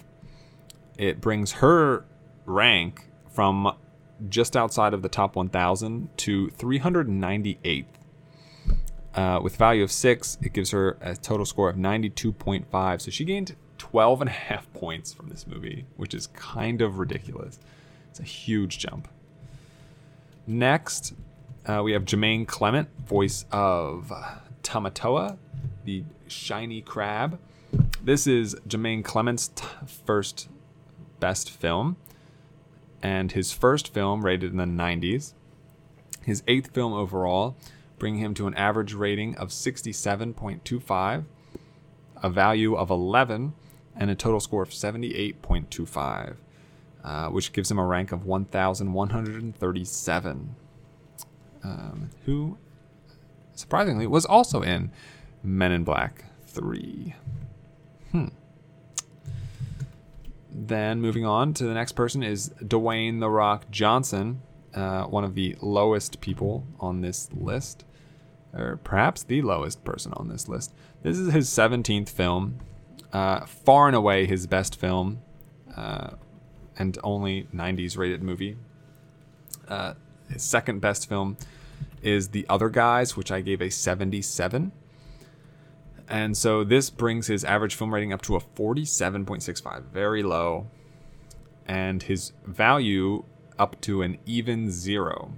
It 0.99 1.21
brings 1.21 1.53
her 1.53 2.05
rank 2.45 3.07
from 3.31 3.77
just 4.29 4.57
outside 4.57 4.95
of 4.95 5.03
the 5.03 5.09
top 5.09 5.37
1,000 5.37 6.09
to 6.17 6.49
398th. 6.49 7.85
Uh, 9.17 9.41
with 9.43 9.57
value 9.57 9.83
of 9.83 9.91
6, 9.91 10.39
it 10.43 10.53
gives 10.53 10.71
her 10.73 10.99
a 11.01 11.17
total 11.17 11.47
score 11.47 11.71
of 11.71 11.77
92.5. 11.77 13.01
So 13.01 13.11
she 13.11 13.25
gained 13.25 13.57
12 13.79 14.21
and 14.21 14.29
a 14.29 14.33
half 14.33 14.71
points 14.75 15.15
from 15.15 15.31
this 15.31 15.47
movie, 15.47 15.87
which 15.97 16.13
is 16.13 16.27
kind 16.29 16.83
of 16.83 16.99
ridiculous. 16.99 17.59
It's 18.11 18.21
a 18.21 18.25
huge 18.25 18.79
jump. 18.79 19.09
Next, 20.47 21.15
uh, 21.65 21.81
we 21.83 21.93
have 21.93 22.05
Jermaine 22.05 22.47
Clement, 22.47 22.89
voice 23.07 23.47
of 23.51 24.13
Tamatoa, 24.63 25.39
the 25.85 26.05
shiny 26.29 26.83
crab. 26.83 27.39
This 28.03 28.27
is 28.27 28.55
Jermaine 28.69 29.03
Clement's 29.03 29.49
t- 29.49 29.65
first 30.05 30.49
best 31.21 31.51
film, 31.51 31.97
and 33.03 33.33
his 33.33 33.51
first 33.51 33.93
film 33.93 34.25
rated 34.25 34.51
in 34.53 34.59
the 34.59 34.65
90s. 34.65 35.33
His 36.23 36.43
eighth 36.47 36.73
film 36.73 36.93
overall, 36.93 37.57
bringing 37.99 38.21
him 38.21 38.35
to 38.35 38.47
an 38.47 38.55
average 38.55 38.95
rating 38.95 39.37
of 39.37 39.49
67.25, 39.49 41.25
a 42.23 42.31
value 42.31 42.75
of 42.75 42.91
11, 42.91 43.55
and 43.95 44.11
a 44.11 44.15
total 44.15 44.41
score 44.41 44.63
of 44.63 44.71
78.25 44.71 46.37
uh, 47.07 47.29
which 47.29 47.53
gives 47.53 47.71
him 47.71 47.79
a 47.79 47.87
rank 47.87 48.11
of 48.11 48.27
1,137. 48.27 50.57
Um, 51.63 52.11
who, 52.25 52.59
surprisingly, 53.55 54.09
was 54.09 54.27
also 54.27 54.63
in 54.63 54.91
Men 55.43 55.73
in 55.73 55.83
Black 55.85 56.27
3. 56.47 57.15
Hmm. 58.13 58.27
Then 60.51 61.01
moving 61.01 61.25
on 61.25 61.55
to 61.55 61.65
the 61.65 61.75
next 61.75 61.93
person 61.93 62.23
is 62.23 62.51
Dwayne 62.61 63.21
The 63.21 63.31
Rock 63.31 63.71
Johnson, 63.71 64.43
uh, 64.77 65.05
one 65.05 65.25
of 65.25 65.35
the 65.35 65.57
lowest 65.61 66.21
people 66.21 66.65
on 66.79 67.01
this 67.01 67.29
list, 67.33 67.85
or 68.55 68.79
perhaps 68.85 69.25
the 69.25 69.43
lowest 69.43 69.83
person 69.85 70.13
on 70.15 70.29
this 70.29 70.49
list. 70.49 70.73
This 71.03 71.19
is 71.19 71.33
his 71.33 71.49
17th 71.49 72.09
film, 72.09 72.61
uh, 73.13 73.47
far 73.47 73.89
and 73.89 73.97
away 73.97 74.27
his 74.27 74.47
best 74.47 74.79
film. 74.79 75.21
Uh, 75.75 76.11
and 76.79 76.99
only 77.03 77.49
90s 77.55 77.97
rated 77.97 78.23
movie. 78.23 78.57
Uh, 79.69 79.95
his 80.31 80.43
second 80.43 80.81
best 80.81 81.09
film 81.09 81.37
is 82.03 82.29
The 82.29 82.47
Other 82.49 82.69
Guys, 82.69 83.17
which 83.17 83.33
I 83.33 83.41
gave 83.41 83.61
a 83.61 83.71
77. 83.71 84.73
And 86.09 86.37
so 86.37 86.63
this 86.63 86.91
brings 86.91 87.27
his 87.27 87.45
average 87.45 87.75
film 87.75 87.93
rating 87.93 88.13
up 88.13 88.23
to 88.23 88.37
a 88.37 88.41
47.65, 88.41 89.85
very 89.87 90.23
low. 90.23 90.69
And 91.67 92.03
his 92.03 92.33
value 92.45 93.25
up 93.59 93.81
to 93.83 94.03
an 94.03 94.19
even 94.27 94.71
zero. 94.71 95.33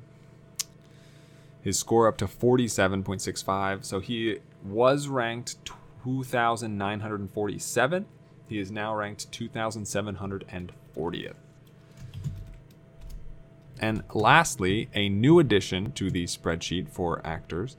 His 1.62 1.78
score 1.78 2.08
up 2.08 2.16
to 2.18 2.26
47.65. 2.26 3.84
So 3.84 4.00
he 4.00 4.38
was 4.64 5.08
ranked 5.08 5.56
2,947. 6.02 8.06
He 8.48 8.58
is 8.58 8.70
now 8.70 8.94
ranked 8.94 9.30
2,740. 9.32 10.74
40th. 10.98 11.34
And 13.80 14.02
lastly, 14.12 14.88
a 14.94 15.08
new 15.08 15.38
addition 15.38 15.92
to 15.92 16.10
the 16.10 16.24
spreadsheet 16.24 16.88
for 16.88 17.24
actors 17.24 17.76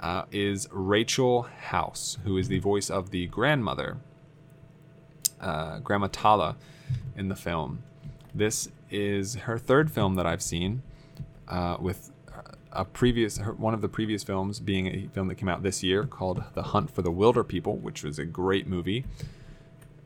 uh, 0.00 0.24
is 0.32 0.66
Rachel 0.72 1.42
House, 1.42 2.18
who 2.24 2.38
is 2.38 2.48
the 2.48 2.60
voice 2.60 2.88
of 2.88 3.10
the 3.10 3.26
grandmother, 3.26 3.98
uh, 5.40 5.80
Grandma 5.80 6.08
Tala, 6.10 6.56
in 7.16 7.28
the 7.28 7.36
film. 7.36 7.82
This 8.34 8.70
is 8.94 9.34
her 9.34 9.58
third 9.58 9.90
film 9.90 10.14
that 10.14 10.26
I've 10.26 10.42
seen, 10.42 10.82
uh, 11.48 11.76
with 11.80 12.10
a 12.72 12.84
previous 12.84 13.38
her, 13.38 13.52
one 13.52 13.74
of 13.74 13.80
the 13.80 13.88
previous 13.88 14.22
films 14.24 14.60
being 14.60 14.86
a 14.88 15.08
film 15.12 15.28
that 15.28 15.36
came 15.36 15.48
out 15.48 15.62
this 15.62 15.82
year 15.82 16.04
called 16.04 16.42
The 16.54 16.62
Hunt 16.62 16.90
for 16.90 17.02
the 17.02 17.12
Wilderpeople, 17.12 17.80
which 17.80 18.02
was 18.02 18.18
a 18.18 18.24
great 18.24 18.66
movie. 18.66 19.04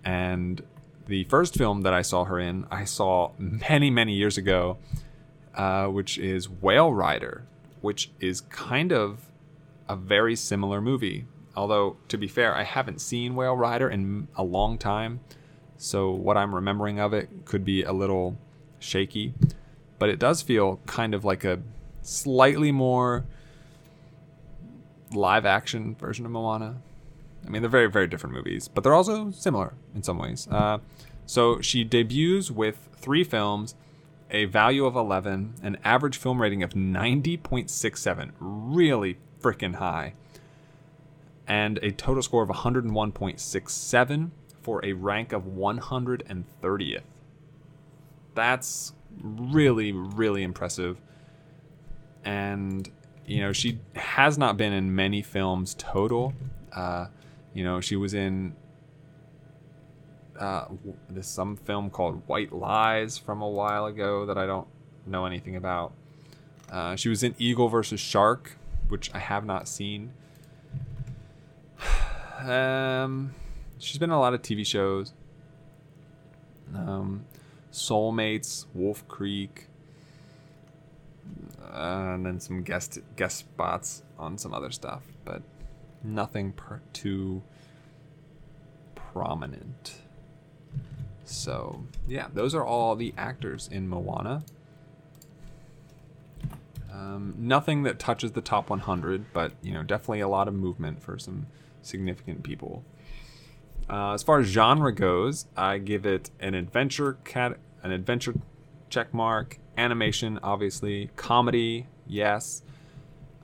And 0.04 0.62
the 1.06 1.24
first 1.24 1.54
film 1.54 1.82
that 1.82 1.94
I 1.94 2.02
saw 2.02 2.24
her 2.24 2.38
in, 2.38 2.66
I 2.70 2.84
saw 2.84 3.32
many, 3.38 3.90
many 3.90 4.14
years 4.14 4.36
ago, 4.36 4.78
uh, 5.54 5.86
which 5.86 6.18
is 6.18 6.48
Whale 6.48 6.92
Rider, 6.92 7.44
which 7.80 8.10
is 8.20 8.42
kind 8.42 8.92
of 8.92 9.20
a 9.88 9.96
very 9.96 10.36
similar 10.36 10.80
movie. 10.80 11.26
Although, 11.56 11.96
to 12.08 12.18
be 12.18 12.28
fair, 12.28 12.54
I 12.54 12.62
haven't 12.62 13.00
seen 13.00 13.34
Whale 13.34 13.56
Rider 13.56 13.88
in 13.88 14.28
a 14.36 14.44
long 14.44 14.78
time, 14.78 15.20
so 15.78 16.10
what 16.10 16.36
I'm 16.36 16.54
remembering 16.54 17.00
of 17.00 17.12
it 17.12 17.28
could 17.44 17.64
be 17.64 17.82
a 17.82 17.92
little 17.92 18.36
shaky. 18.78 19.34
But 19.98 20.08
it 20.08 20.18
does 20.18 20.42
feel 20.42 20.80
kind 20.86 21.14
of 21.14 21.24
like 21.24 21.44
a 21.44 21.60
slightly 22.02 22.72
more 22.72 23.24
live 25.12 25.44
action 25.44 25.94
version 25.96 26.24
of 26.24 26.32
Moana. 26.32 26.76
I 27.46 27.50
mean, 27.50 27.62
they're 27.62 27.70
very, 27.70 27.90
very 27.90 28.06
different 28.06 28.34
movies, 28.34 28.68
but 28.68 28.84
they're 28.84 28.94
also 28.94 29.30
similar 29.30 29.74
in 29.94 30.02
some 30.02 30.18
ways. 30.18 30.48
Uh, 30.50 30.78
so 31.26 31.60
she 31.60 31.84
debuts 31.84 32.50
with 32.50 32.88
three 32.96 33.24
films 33.24 33.74
a 34.30 34.44
value 34.44 34.84
of 34.84 34.94
11, 34.94 35.54
an 35.62 35.78
average 35.84 36.18
film 36.18 36.42
rating 36.42 36.62
of 36.62 36.74
90.67, 36.74 38.32
really 38.38 39.16
freaking 39.40 39.76
high, 39.76 40.12
and 41.46 41.78
a 41.78 41.90
total 41.92 42.22
score 42.22 42.42
of 42.42 42.50
101.67 42.50 44.30
for 44.60 44.84
a 44.84 44.92
rank 44.92 45.32
of 45.32 45.44
130th. 45.44 47.00
That's 48.38 48.92
really, 49.20 49.90
really 49.90 50.44
impressive. 50.44 51.00
And, 52.24 52.88
you 53.26 53.40
know, 53.40 53.52
she 53.52 53.80
has 53.96 54.38
not 54.38 54.56
been 54.56 54.72
in 54.72 54.94
many 54.94 55.22
films 55.22 55.74
total. 55.76 56.34
Uh, 56.72 57.06
you 57.52 57.64
know, 57.64 57.80
she 57.80 57.96
was 57.96 58.14
in 58.14 58.54
uh, 60.38 60.66
this 61.10 61.26
some 61.26 61.56
film 61.56 61.90
called 61.90 62.22
White 62.28 62.52
Lies 62.52 63.18
from 63.18 63.42
a 63.42 63.48
while 63.48 63.86
ago 63.86 64.24
that 64.26 64.38
I 64.38 64.46
don't 64.46 64.68
know 65.04 65.26
anything 65.26 65.56
about. 65.56 65.92
Uh, 66.70 66.94
she 66.94 67.08
was 67.08 67.24
in 67.24 67.34
Eagle 67.38 67.68
versus 67.68 67.98
Shark, 67.98 68.56
which 68.86 69.12
I 69.12 69.18
have 69.18 69.44
not 69.44 69.66
seen. 69.66 70.12
um, 72.38 73.34
she's 73.78 73.98
been 73.98 74.10
in 74.10 74.14
a 74.14 74.20
lot 74.20 74.32
of 74.32 74.42
TV 74.42 74.64
shows. 74.64 75.12
Um, 76.72 77.24
Soulmates, 77.78 78.66
Wolf 78.74 79.06
Creek, 79.08 79.68
uh, 81.62 82.12
and 82.14 82.26
then 82.26 82.40
some 82.40 82.62
guest 82.62 82.98
guest 83.16 83.38
spots 83.38 84.02
on 84.18 84.38
some 84.38 84.52
other 84.52 84.70
stuff, 84.70 85.02
but 85.24 85.42
nothing 86.02 86.52
per- 86.52 86.82
too 86.92 87.42
prominent. 88.94 90.02
So, 91.24 91.84
yeah, 92.06 92.28
those 92.32 92.54
are 92.54 92.64
all 92.64 92.96
the 92.96 93.12
actors 93.16 93.68
in 93.70 93.88
Moana. 93.88 94.44
Um, 96.90 97.34
nothing 97.38 97.82
that 97.82 97.98
touches 97.98 98.32
the 98.32 98.40
top 98.40 98.70
100, 98.70 99.26
but 99.32 99.52
you 99.62 99.72
know, 99.72 99.82
definitely 99.82 100.20
a 100.20 100.28
lot 100.28 100.48
of 100.48 100.54
movement 100.54 101.02
for 101.02 101.18
some 101.18 101.46
significant 101.82 102.42
people. 102.42 102.82
Uh, 103.90 104.12
as 104.14 104.22
far 104.22 104.40
as 104.40 104.46
genre 104.46 104.92
goes, 104.92 105.46
I 105.56 105.78
give 105.78 106.04
it 106.04 106.30
an 106.40 106.54
adventure 106.54 107.14
cat, 107.24 107.58
an 107.82 107.92
adventure 107.92 108.34
check 108.90 109.12
mark, 109.12 109.58
animation, 109.76 110.38
obviously, 110.42 111.10
comedy, 111.16 111.86
yes. 112.06 112.62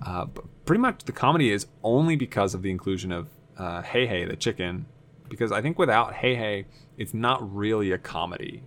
Uh, 0.04 0.24
but 0.26 0.44
pretty 0.64 0.80
much 0.80 1.04
the 1.04 1.12
comedy 1.12 1.50
is 1.50 1.66
only 1.82 2.16
because 2.16 2.54
of 2.54 2.62
the 2.62 2.70
inclusion 2.70 3.12
of 3.12 3.28
uh, 3.56 3.82
Hey 3.82 4.24
the 4.24 4.36
chicken, 4.36 4.86
because 5.28 5.52
I 5.52 5.62
think 5.62 5.78
without 5.78 6.14
Heihei, 6.14 6.66
it's 6.98 7.14
not 7.14 7.54
really 7.54 7.92
a 7.92 7.98
comedy. 7.98 8.64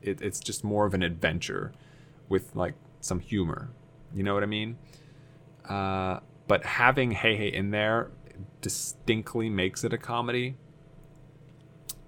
It, 0.00 0.20
it's 0.20 0.40
just 0.40 0.64
more 0.64 0.86
of 0.86 0.94
an 0.94 1.02
adventure 1.02 1.72
with 2.28 2.54
like 2.54 2.74
some 3.00 3.20
humor. 3.20 3.70
You 4.14 4.22
know 4.22 4.34
what 4.34 4.42
I 4.42 4.46
mean? 4.46 4.78
Uh, 5.68 6.20
but 6.46 6.64
having 6.64 7.14
Heihei 7.14 7.52
in 7.52 7.70
there 7.70 8.10
distinctly 8.60 9.48
makes 9.48 9.84
it 9.84 9.92
a 9.92 9.98
comedy. 9.98 10.56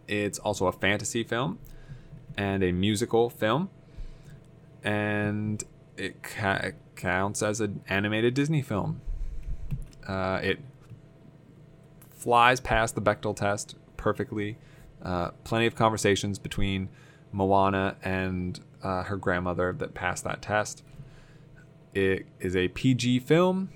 It's 0.06 0.38
also 0.38 0.66
a 0.66 0.72
fantasy 0.72 1.24
film 1.24 1.58
and 2.36 2.62
a 2.62 2.72
musical 2.72 3.30
film, 3.30 3.70
and 4.82 5.62
it 5.96 6.22
ca- 6.22 6.72
counts 6.96 7.42
as 7.42 7.60
an 7.60 7.82
animated 7.88 8.34
Disney 8.34 8.62
film. 8.62 9.00
Uh, 10.06 10.40
it 10.42 10.60
flies 12.10 12.60
past 12.60 12.94
the 12.94 13.02
Bechdel 13.02 13.36
test 13.36 13.76
perfectly. 13.96 14.56
Uh, 15.02 15.30
plenty 15.44 15.66
of 15.66 15.74
conversations 15.74 16.38
between 16.38 16.88
Moana 17.32 17.96
and 18.02 18.60
uh, 18.82 19.02
her 19.04 19.16
grandmother 19.16 19.72
that 19.78 19.94
passed 19.94 20.24
that 20.24 20.40
test. 20.40 20.82
It 21.94 22.26
is 22.40 22.56
a 22.56 22.68
PG 22.68 23.20
film 23.20 23.70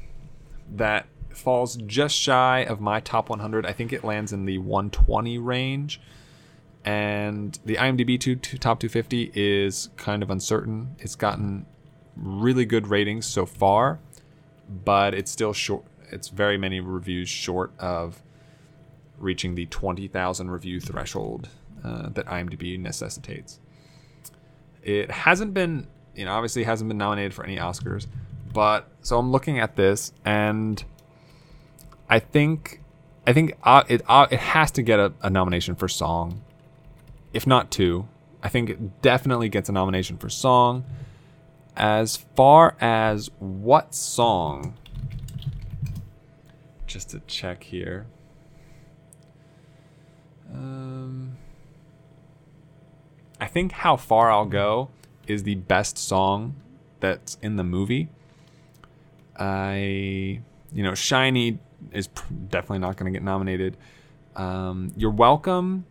that 0.71 1.07
falls 1.31 1.77
just 1.77 2.17
shy 2.17 2.61
of 2.61 2.81
my 2.81 3.01
top 3.01 3.29
100. 3.29 3.65
I 3.65 3.73
think 3.73 3.93
it 3.93 4.05
lands 4.05 4.33
in 4.33 4.45
the 4.45 4.59
120 4.59 5.39
range. 5.39 6.01
And 6.89 7.59
the 7.67 7.75
IMDb 7.75 8.19
to, 8.21 8.35
to 8.35 8.57
top 8.57 8.81
250 8.81 9.33
is 9.35 9.91
kind 9.99 10.23
of 10.23 10.31
uncertain. 10.31 10.97
It's 10.99 11.17
gotten 11.17 11.67
really 12.17 12.65
good 12.65 12.87
ratings 12.87 13.27
so 13.27 13.45
far, 13.45 14.01
but 14.87 15.13
it's 15.13 15.31
still 15.31 15.53
short. 15.53 15.85
It's 16.11 16.29
very 16.29 16.57
many 16.57 16.81
reviews 16.81 17.29
short 17.29 17.79
of 17.79 18.23
reaching 19.19 19.55
the 19.55 19.67
20,000 19.67 20.51
review 20.51 20.81
threshold 20.81 21.51
uh, 21.85 22.09
that 22.09 22.25
IMDb 22.25 22.81
necessitates. 22.81 23.61
It 24.83 25.11
hasn't 25.11 25.53
been, 25.53 25.89
you 26.15 26.25
know, 26.25 26.33
obviously 26.33 26.65
hasn't 26.65 26.89
been 26.89 26.97
nominated 26.97 27.35
for 27.35 27.45
any 27.45 27.59
Oscars, 27.59 28.07
but 28.55 28.89
so 29.03 29.19
I'm 29.19 29.31
looking 29.31 29.59
at 29.59 29.77
this 29.77 30.15
and 30.25 30.83
I 32.09 32.19
think, 32.19 32.81
I 33.27 33.35
think 33.35 33.59
uh, 33.63 33.85
it 33.89 34.01
uh, 34.09 34.27
it 34.31 34.41
has 34.41 34.71
to 34.71 34.83
get 34.83 34.99
a, 34.99 35.13
a 35.21 35.29
nomination 35.29 35.75
for 35.75 35.87
song, 35.87 36.43
if 37.39 37.47
not 37.47 37.71
two. 37.71 38.09
I 38.43 38.49
think 38.49 38.69
it 38.69 39.01
definitely 39.01 39.49
gets 39.49 39.69
a 39.69 39.73
nomination 39.73 40.17
for 40.17 40.29
song. 40.29 40.85
As 41.77 42.17
far 42.17 42.77
as 42.81 43.31
what 43.39 43.95
song, 43.95 44.75
just 46.89 47.11
to 47.11 47.21
check 47.29 47.63
here. 47.63 48.07
Um, 50.53 51.37
I 53.41 53.47
think 53.47 53.71
How 53.71 53.95
Far 53.97 54.33
I'll 54.33 54.45
Go 54.45 54.89
is 55.29 55.45
the 55.45 55.55
best 55.55 55.97
song 55.97 56.57
that's 56.99 57.39
in 57.41 57.55
the 57.55 57.63
movie. 57.63 58.09
I, 59.39 60.41
you 60.73 60.83
know, 60.83 60.97
Shiny 60.97 61.61
is 61.93 62.09
definitely 62.49 62.81
not 62.81 62.97
going 62.97 63.13
to 63.13 63.17
get 63.17 63.23
nominated. 63.23 63.77
Um, 64.35 64.93
You're 64.97 65.13
Welcome, 65.13 65.87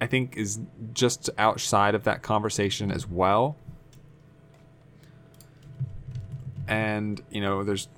I 0.00 0.06
think, 0.06 0.36
is 0.36 0.60
just 0.94 1.28
outside 1.36 1.94
of 1.94 2.04
that 2.04 2.22
conversation 2.22 2.90
as 2.90 3.06
well. 3.06 3.56
And, 6.66 7.20
you 7.30 7.40
know, 7.40 7.64
there's 7.64 7.88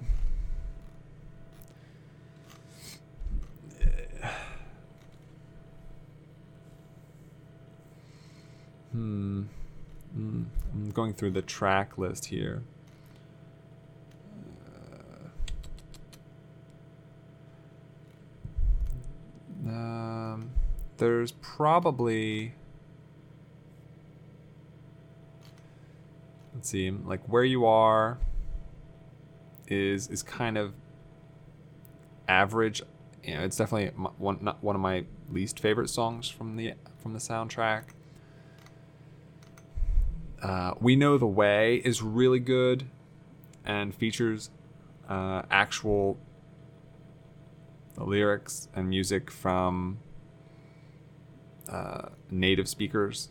Hmm. 8.92 9.44
Mm. 10.14 10.44
I'm 10.74 10.90
going 10.90 11.14
through 11.14 11.30
the 11.30 11.40
track 11.42 11.96
list 11.96 12.26
here. 12.26 12.62
Uh, 19.66 19.70
um, 19.70 20.50
there's 21.02 21.32
probably. 21.32 22.54
Let's 26.54 26.68
see, 26.68 26.90
like 26.90 27.28
where 27.28 27.42
you 27.42 27.66
are 27.66 28.18
is 29.66 30.06
is 30.08 30.22
kind 30.22 30.56
of 30.56 30.74
average. 32.28 32.82
You 33.24 33.34
know, 33.34 33.42
it's 33.42 33.56
definitely 33.56 33.88
one 34.18 34.38
not 34.42 34.62
one 34.62 34.76
of 34.76 34.82
my 34.82 35.04
least 35.28 35.58
favorite 35.58 35.90
songs 35.90 36.28
from 36.28 36.54
the 36.56 36.74
from 37.00 37.14
the 37.14 37.18
soundtrack. 37.18 37.84
Uh, 40.40 40.74
we 40.80 40.94
Know 40.94 41.18
the 41.18 41.26
Way 41.26 41.76
is 41.84 42.00
really 42.02 42.40
good 42.40 42.84
and 43.64 43.94
features 43.94 44.50
uh, 45.08 45.42
actual 45.50 46.16
lyrics 47.96 48.68
and 48.74 48.88
music 48.88 49.30
from 49.30 49.98
uh, 51.68 52.08
native 52.30 52.68
speakers. 52.68 53.30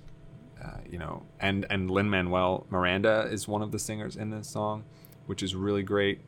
Uh, 0.63 0.78
you 0.89 1.00
know, 1.00 1.24
and 1.39 1.65
and 1.70 1.89
Lin 1.89 2.10
Manuel 2.10 2.67
Miranda 2.70 3.28
is 3.32 3.48
one 3.48 3.62
of 3.62 3.72
the 3.72 3.80
singers 3.80 4.15
in 4.15 4.30
this 4.30 4.48
song, 4.48 4.84
which 5.26 5.41
is 5.41 5.56
really 5.56 5.84
great. 5.84 6.22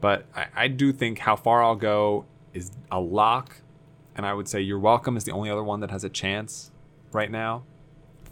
But 0.00 0.26
I, 0.34 0.46
I 0.56 0.68
do 0.68 0.92
think 0.92 1.20
How 1.20 1.36
Far 1.36 1.62
I'll 1.62 1.76
Go 1.76 2.24
is 2.52 2.72
a 2.90 2.98
lock 2.98 3.62
and 4.14 4.26
I 4.26 4.34
would 4.34 4.48
say 4.48 4.60
You're 4.60 4.78
Welcome 4.78 5.16
is 5.16 5.24
the 5.24 5.32
only 5.32 5.50
other 5.50 5.62
one 5.62 5.80
that 5.80 5.90
has 5.90 6.04
a 6.04 6.08
chance 6.08 6.70
right 7.12 7.30
now 7.30 7.64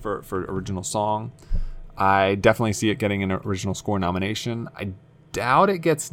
for 0.01 0.23
for 0.23 0.45
original 0.45 0.83
song. 0.83 1.33
I 1.97 2.35
definitely 2.35 2.73
see 2.73 2.91
it 2.91 2.99
getting 2.99 3.23
an 3.23 3.33
original 3.33 3.75
score 3.75 3.99
nomination. 3.99 4.69
I 4.77 4.93
doubt 5.33 5.71
it 5.71 5.79
gets 5.79 6.13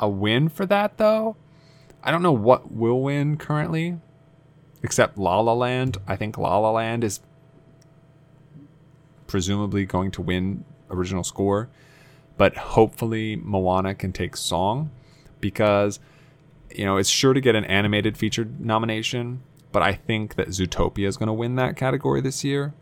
a 0.00 0.08
win 0.08 0.48
for 0.48 0.66
that 0.66 0.98
though. 0.98 1.36
I 2.02 2.10
don't 2.10 2.22
know 2.22 2.32
what 2.32 2.70
will 2.70 3.00
win 3.00 3.36
currently, 3.36 3.98
except 4.82 5.16
La 5.16 5.40
La 5.40 5.54
Land. 5.54 5.96
I 6.06 6.16
think 6.16 6.36
La 6.36 6.58
La 6.58 6.70
Land 6.70 7.02
is 7.04 7.20
presumably 9.26 9.86
going 9.86 10.10
to 10.12 10.22
win 10.22 10.64
original 10.90 11.24
score, 11.24 11.70
but 12.36 12.56
hopefully 12.56 13.36
Moana 13.36 13.94
can 13.94 14.12
take 14.12 14.36
song 14.36 14.90
because 15.40 15.98
you 16.74 16.84
know, 16.84 16.96
it's 16.96 17.08
sure 17.08 17.32
to 17.32 17.40
get 17.40 17.54
an 17.54 17.64
animated 17.64 18.16
feature 18.16 18.46
nomination, 18.58 19.42
but 19.72 19.82
I 19.82 19.92
think 19.92 20.34
that 20.34 20.48
Zootopia 20.48 21.06
is 21.06 21.16
going 21.16 21.28
to 21.28 21.32
win 21.32 21.54
that 21.56 21.76
category 21.76 22.20
this 22.20 22.44
year. 22.44 22.74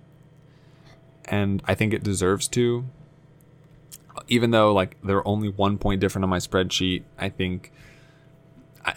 And 1.26 1.62
I 1.66 1.74
think 1.74 1.92
it 1.92 2.02
deserves 2.02 2.48
to. 2.48 2.86
Even 4.28 4.50
though 4.50 4.72
like 4.72 4.96
they're 5.02 5.26
only 5.26 5.48
one 5.48 5.78
point 5.78 6.00
different 6.00 6.24
on 6.24 6.30
my 6.30 6.38
spreadsheet, 6.38 7.02
I 7.18 7.28
think 7.28 7.72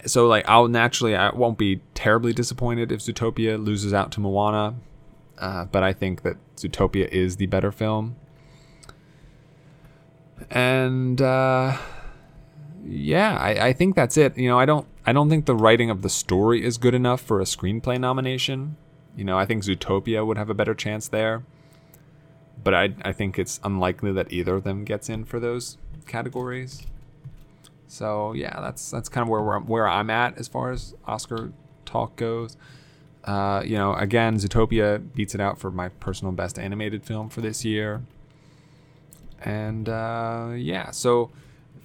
so 0.06 0.28
like 0.28 0.48
I'll 0.48 0.68
naturally 0.68 1.16
I 1.16 1.34
won't 1.34 1.58
be 1.58 1.82
terribly 1.94 2.34
disappointed 2.34 2.92
if 2.92 3.00
Zootopia 3.02 3.64
loses 3.64 3.94
out 3.94 4.12
to 4.14 4.20
Moana, 4.20 4.76
uh, 5.38 5.66
but 5.66 5.84
I 5.84 5.94
think 5.94 6.24
that 6.24 6.38
Zootopia 6.56 7.08
is 7.10 7.38
the 7.38 7.46
better 7.46 7.72
film. 7.72 8.16
And 10.50 11.22
uh, 11.22 11.78
yeah, 12.86 13.38
I, 13.38 13.68
I 13.68 13.74
think 13.74 13.96
that's 13.96 14.18
it. 14.18 14.38
You 14.38 14.50
know, 14.50 14.60
I 14.60 14.66
don't 14.66 14.88
I 15.06 15.14
don't 15.14 15.30
think 15.30 15.46
the 15.46 15.56
writing 15.56 15.90
of 15.90 16.02
the 16.02 16.10
story 16.10 16.64
is 16.64 16.78
good 16.78 16.94
enough 16.94 17.22
for 17.22 17.40
a 17.40 17.46
screenplay 17.46 18.00
nomination. 18.00 18.78
You 19.16 19.24
know, 19.24 19.38
I 19.38 19.46
think 19.46 19.64
Zootopia 19.64 20.26
would 20.26 20.38
have 20.38 20.50
a 20.50 20.54
better 20.54 20.74
chance 20.74 21.08
there. 21.08 21.44
But 22.64 22.74
I 22.74 22.96
I 23.04 23.12
think 23.12 23.38
it's 23.38 23.60
unlikely 23.64 24.12
that 24.14 24.32
either 24.32 24.56
of 24.56 24.64
them 24.64 24.84
gets 24.84 25.10
in 25.10 25.26
for 25.26 25.40
those 25.40 25.78
categories. 26.06 26.86
So 27.88 28.34
yeah, 28.34 28.60
that's 28.62 28.92
that's 28.92 29.10
kind 29.10 29.24
of 29.24 29.30
where 29.30 29.60
where 29.60 29.88
I'm 29.88 30.10
at 30.10 30.38
as 30.38 30.48
far 30.48 30.72
as 30.72 30.96
Oscar 31.06 31.52
talk 31.86 32.16
goes. 32.16 32.58
Uh, 33.24 33.64
you 33.66 33.76
know, 33.76 33.96
again, 33.96 34.38
Zootopia 34.38 35.02
beats 35.16 35.34
it 35.34 35.42
out 35.42 35.58
for 35.58 35.72
my 35.72 35.90
personal 35.90 36.32
best 36.32 36.60
animated 36.60 37.04
film 37.04 37.30
for 37.30 37.42
this 37.42 37.66
year. 37.66 38.04
And 39.44 39.90
uh, 39.90 40.52
yeah, 40.56 40.92
so 40.92 41.32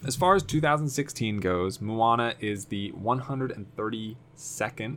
as 0.06 0.16
far 0.16 0.34
as 0.34 0.42
2016 0.42 1.38
goes, 1.38 1.80
Moana 1.80 2.34
is 2.40 2.66
the 2.66 2.92
132nd 2.92 4.96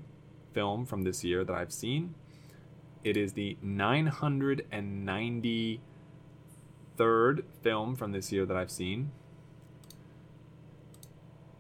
film 0.54 0.86
from 0.86 1.04
this 1.04 1.24
year 1.24 1.44
that 1.44 1.56
I've 1.56 1.72
seen. 1.72 2.16
It 3.04 3.18
is 3.18 3.34
the 3.34 3.58
993rd 3.64 5.80
film 7.62 7.96
from 7.96 8.12
this 8.12 8.32
year 8.32 8.46
that 8.46 8.56
I've 8.56 8.72
seen. 8.72 9.12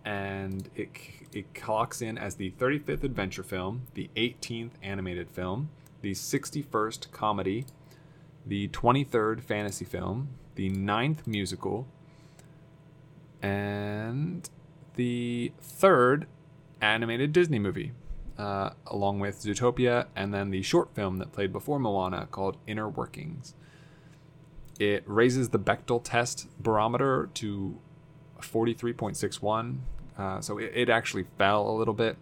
And 0.05 0.69
it, 0.75 0.89
it 1.33 1.53
clocks 1.53 2.01
in 2.01 2.17
as 2.17 2.35
the 2.35 2.51
35th 2.51 3.03
adventure 3.03 3.43
film, 3.43 3.87
the 3.93 4.09
18th 4.15 4.71
animated 4.81 5.29
film, 5.29 5.69
the 6.01 6.11
61st 6.11 7.11
comedy, 7.11 7.65
the 8.45 8.67
23rd 8.69 9.41
fantasy 9.41 9.85
film, 9.85 10.29
the 10.55 10.69
9th 10.69 11.25
musical, 11.25 11.87
and 13.41 14.49
the 14.95 15.51
third 15.61 16.27
animated 16.81 17.33
Disney 17.33 17.59
movie, 17.59 17.93
uh, 18.37 18.71
along 18.87 19.19
with 19.19 19.39
Zootopia, 19.39 20.07
and 20.15 20.33
then 20.33 20.49
the 20.49 20.61
short 20.61 20.93
film 20.95 21.17
that 21.17 21.31
played 21.31 21.51
before 21.51 21.79
Moana 21.79 22.27
called 22.29 22.57
Inner 22.67 22.89
Workings. 22.89 23.53
It 24.79 25.03
raises 25.05 25.49
the 25.49 25.59
Bechdel 25.59 26.01
test 26.03 26.47
barometer 26.59 27.29
to 27.35 27.77
43.61, 28.41 29.77
uh, 30.17 30.41
so 30.41 30.57
it, 30.57 30.71
it, 30.73 30.89
actually 30.89 31.25
fell 31.37 31.69
a 31.69 31.75
little 31.75 31.93
bit 31.93 32.17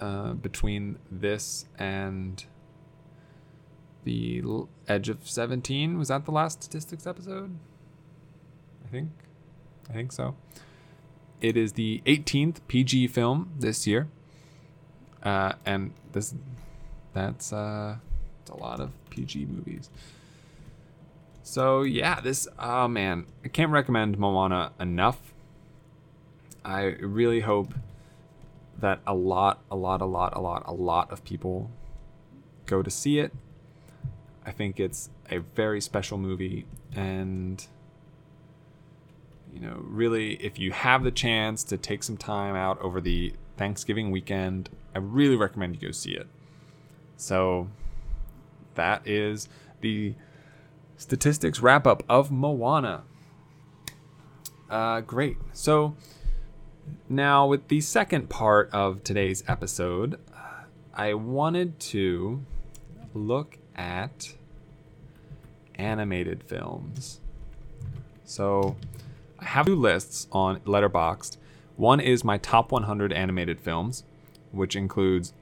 uh, 0.00 0.32
between 0.32 0.98
this 1.10 1.66
and 1.78 2.44
the 4.04 4.42
Edge 4.88 5.08
of 5.08 5.28
17. 5.28 5.98
Was 5.98 6.08
that 6.08 6.24
the 6.24 6.32
last 6.32 6.62
statistics 6.62 7.06
episode? 7.06 7.56
I 8.84 8.88
think. 8.88 9.10
I 9.88 9.92
think 9.92 10.12
so. 10.12 10.36
It 11.40 11.56
is 11.56 11.72
the 11.72 12.02
18th 12.06 12.58
PG 12.68 13.08
film 13.08 13.50
this 13.58 13.86
year, 13.86 14.08
uh, 15.22 15.52
and 15.64 15.92
this 16.12 16.34
that's 17.12 17.52
uh, 17.52 17.96
a 18.50 18.56
lot 18.56 18.80
of 18.80 18.90
PG 19.10 19.46
movies. 19.46 19.90
So 21.42 21.82
yeah, 21.82 22.20
this 22.20 22.48
oh 22.58 22.88
man, 22.88 23.26
I 23.44 23.48
can't 23.48 23.70
recommend 23.70 24.18
Moana 24.18 24.72
enough. 24.80 25.32
I 26.64 26.82
really 27.00 27.40
hope 27.40 27.74
that 28.78 29.00
a 29.06 29.14
lot, 29.14 29.60
a 29.70 29.76
lot, 29.76 30.00
a 30.00 30.06
lot, 30.06 30.36
a 30.36 30.40
lot, 30.40 30.62
a 30.66 30.72
lot 30.72 31.10
of 31.10 31.24
people 31.24 31.70
go 32.66 32.82
to 32.82 32.90
see 32.90 33.18
it. 33.18 33.32
I 34.44 34.50
think 34.50 34.80
it's 34.80 35.10
a 35.30 35.38
very 35.38 35.80
special 35.80 36.18
movie 36.18 36.66
and 36.94 37.64
you 39.52 39.60
know, 39.60 39.78
really, 39.82 40.34
if 40.42 40.58
you 40.58 40.72
have 40.72 41.04
the 41.04 41.10
chance 41.10 41.62
to 41.64 41.76
take 41.76 42.02
some 42.02 42.16
time 42.16 42.56
out 42.56 42.80
over 42.80 43.00
the 43.00 43.34
Thanksgiving 43.62 44.10
weekend, 44.10 44.70
I 44.92 44.98
really 44.98 45.36
recommend 45.36 45.76
you 45.76 45.88
go 45.88 45.92
see 45.92 46.14
it. 46.14 46.26
So, 47.16 47.68
that 48.74 49.06
is 49.06 49.48
the 49.82 50.14
statistics 50.96 51.60
wrap 51.60 51.86
up 51.86 52.02
of 52.08 52.32
Moana. 52.32 53.04
Uh, 54.68 55.02
great. 55.02 55.36
So, 55.52 55.94
now 57.08 57.46
with 57.46 57.68
the 57.68 57.80
second 57.80 58.28
part 58.28 58.68
of 58.72 59.04
today's 59.04 59.44
episode, 59.46 60.18
I 60.92 61.14
wanted 61.14 61.78
to 61.92 62.44
look 63.14 63.58
at 63.76 64.34
animated 65.76 66.42
films. 66.42 67.20
So, 68.24 68.74
I 69.38 69.44
have 69.44 69.66
two 69.66 69.76
lists 69.76 70.26
on 70.32 70.58
Letterboxd. 70.62 71.36
One 71.76 72.00
is 72.00 72.24
my 72.24 72.38
top 72.38 72.72
100 72.72 73.12
animated 73.12 73.60
films, 73.60 74.04
which 74.50 74.76
includes 74.76 75.32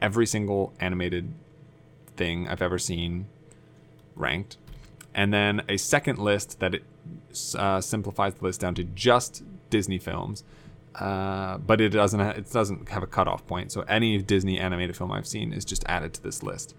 every 0.00 0.26
single 0.26 0.72
animated 0.80 1.32
thing 2.16 2.48
I've 2.48 2.62
ever 2.62 2.78
seen 2.78 3.26
ranked. 4.16 4.56
And 5.14 5.32
then 5.32 5.62
a 5.68 5.76
second 5.76 6.18
list 6.18 6.60
that 6.60 6.74
it, 6.74 6.84
uh, 7.56 7.80
simplifies 7.80 8.34
the 8.34 8.44
list 8.44 8.60
down 8.60 8.74
to 8.76 8.84
just 8.84 9.42
Disney 9.70 9.98
films. 9.98 10.44
Uh, 10.94 11.56
but 11.58 11.80
it 11.80 11.88
doesn't 11.90 12.20
ha- 12.20 12.34
it 12.36 12.50
doesn't 12.52 12.88
have 12.90 13.02
a 13.02 13.06
cutoff 13.06 13.46
point. 13.46 13.72
So 13.72 13.80
any 13.82 14.18
Disney 14.20 14.58
animated 14.58 14.96
film 14.96 15.10
I've 15.10 15.26
seen 15.26 15.52
is 15.52 15.64
just 15.64 15.84
added 15.86 16.12
to 16.14 16.22
this 16.22 16.42
list. 16.42 16.74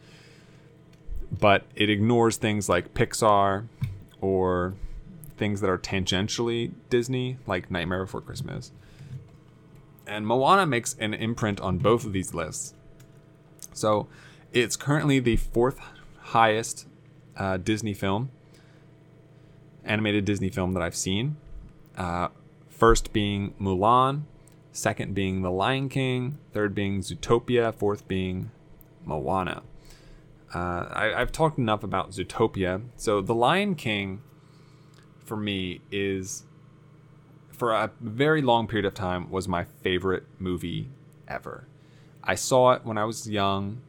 But 1.40 1.64
it 1.76 1.90
ignores 1.90 2.38
things 2.38 2.70
like 2.70 2.94
Pixar 2.94 3.66
or 4.22 4.76
things 5.38 5.62
that 5.62 5.70
are 5.70 5.78
tangentially 5.78 6.74
Disney, 6.90 7.38
like 7.48 7.72
Nightmare 7.72 8.06
Before 8.06 8.22
Christmas. 8.22 8.72
And 10.06 10.28
Moana 10.28 10.66
makes 10.66 10.96
an 11.00 11.14
imprint 11.14 11.60
on 11.62 11.78
both 11.78 12.06
of 12.06 12.14
these 12.14 12.34
lists. 12.34 12.74
So 13.74 14.08
it's 14.52 14.76
currently 14.76 15.20
the 15.20 15.38
fourth 15.38 15.80
highest 16.20 16.88
uh, 17.38 17.58
Disney 17.58 17.94
film, 17.94 18.30
animated 19.84 20.26
Disney 20.26 20.50
film 20.50 20.74
that 20.74 20.84
I've 20.84 20.96
seen. 20.96 21.38
Uh, 21.98 22.30
first 22.70 23.14
being 23.14 23.54
Mulan, 23.60 24.24
second 24.72 25.14
being 25.14 25.42
The 25.42 25.52
Lion 25.52 25.90
King, 25.90 26.38
third 26.52 26.76
being 26.76 27.02
Zootopia, 27.02 27.74
fourth 27.74 28.08
being 28.08 28.52
Moana. 29.06 29.64
Uh, 30.54 30.88
I, 30.92 31.14
have 31.18 31.32
talked 31.32 31.58
enough 31.58 31.84
about 31.84 32.12
Zootopia. 32.12 32.84
So 32.96 33.22
The 33.22 33.34
Lion 33.34 33.76
King 33.76 34.22
for 35.26 35.38
me 35.38 35.82
is 35.92 36.44
for 37.52 37.72
a 37.72 37.92
very 38.02 38.42
long 38.42 38.68
period 38.68 38.86
of 38.86 38.94
time 38.94 39.30
was 39.30 39.48
my 39.48 39.64
favorite 39.64 40.26
movie 40.40 40.90
ever. 41.28 41.66
I 42.24 42.36
saw 42.36 42.72
it 42.72 42.86
when 42.86 42.98
I 42.98 43.06
was 43.06 43.30
young, 43.30 43.82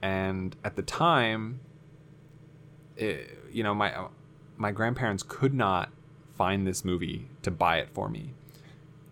and 0.00 0.56
at 0.64 0.76
the 0.76 0.82
time, 0.82 1.60
it, 2.96 3.38
you 3.52 3.62
know, 3.62 3.74
my 3.74 4.06
my 4.56 4.70
grandparents 4.72 5.22
could 5.22 5.52
not 5.54 5.90
find 6.36 6.66
this 6.66 6.84
movie 6.84 7.28
to 7.42 7.50
buy 7.50 7.78
it 7.78 7.88
for 7.90 8.08
me, 8.08 8.34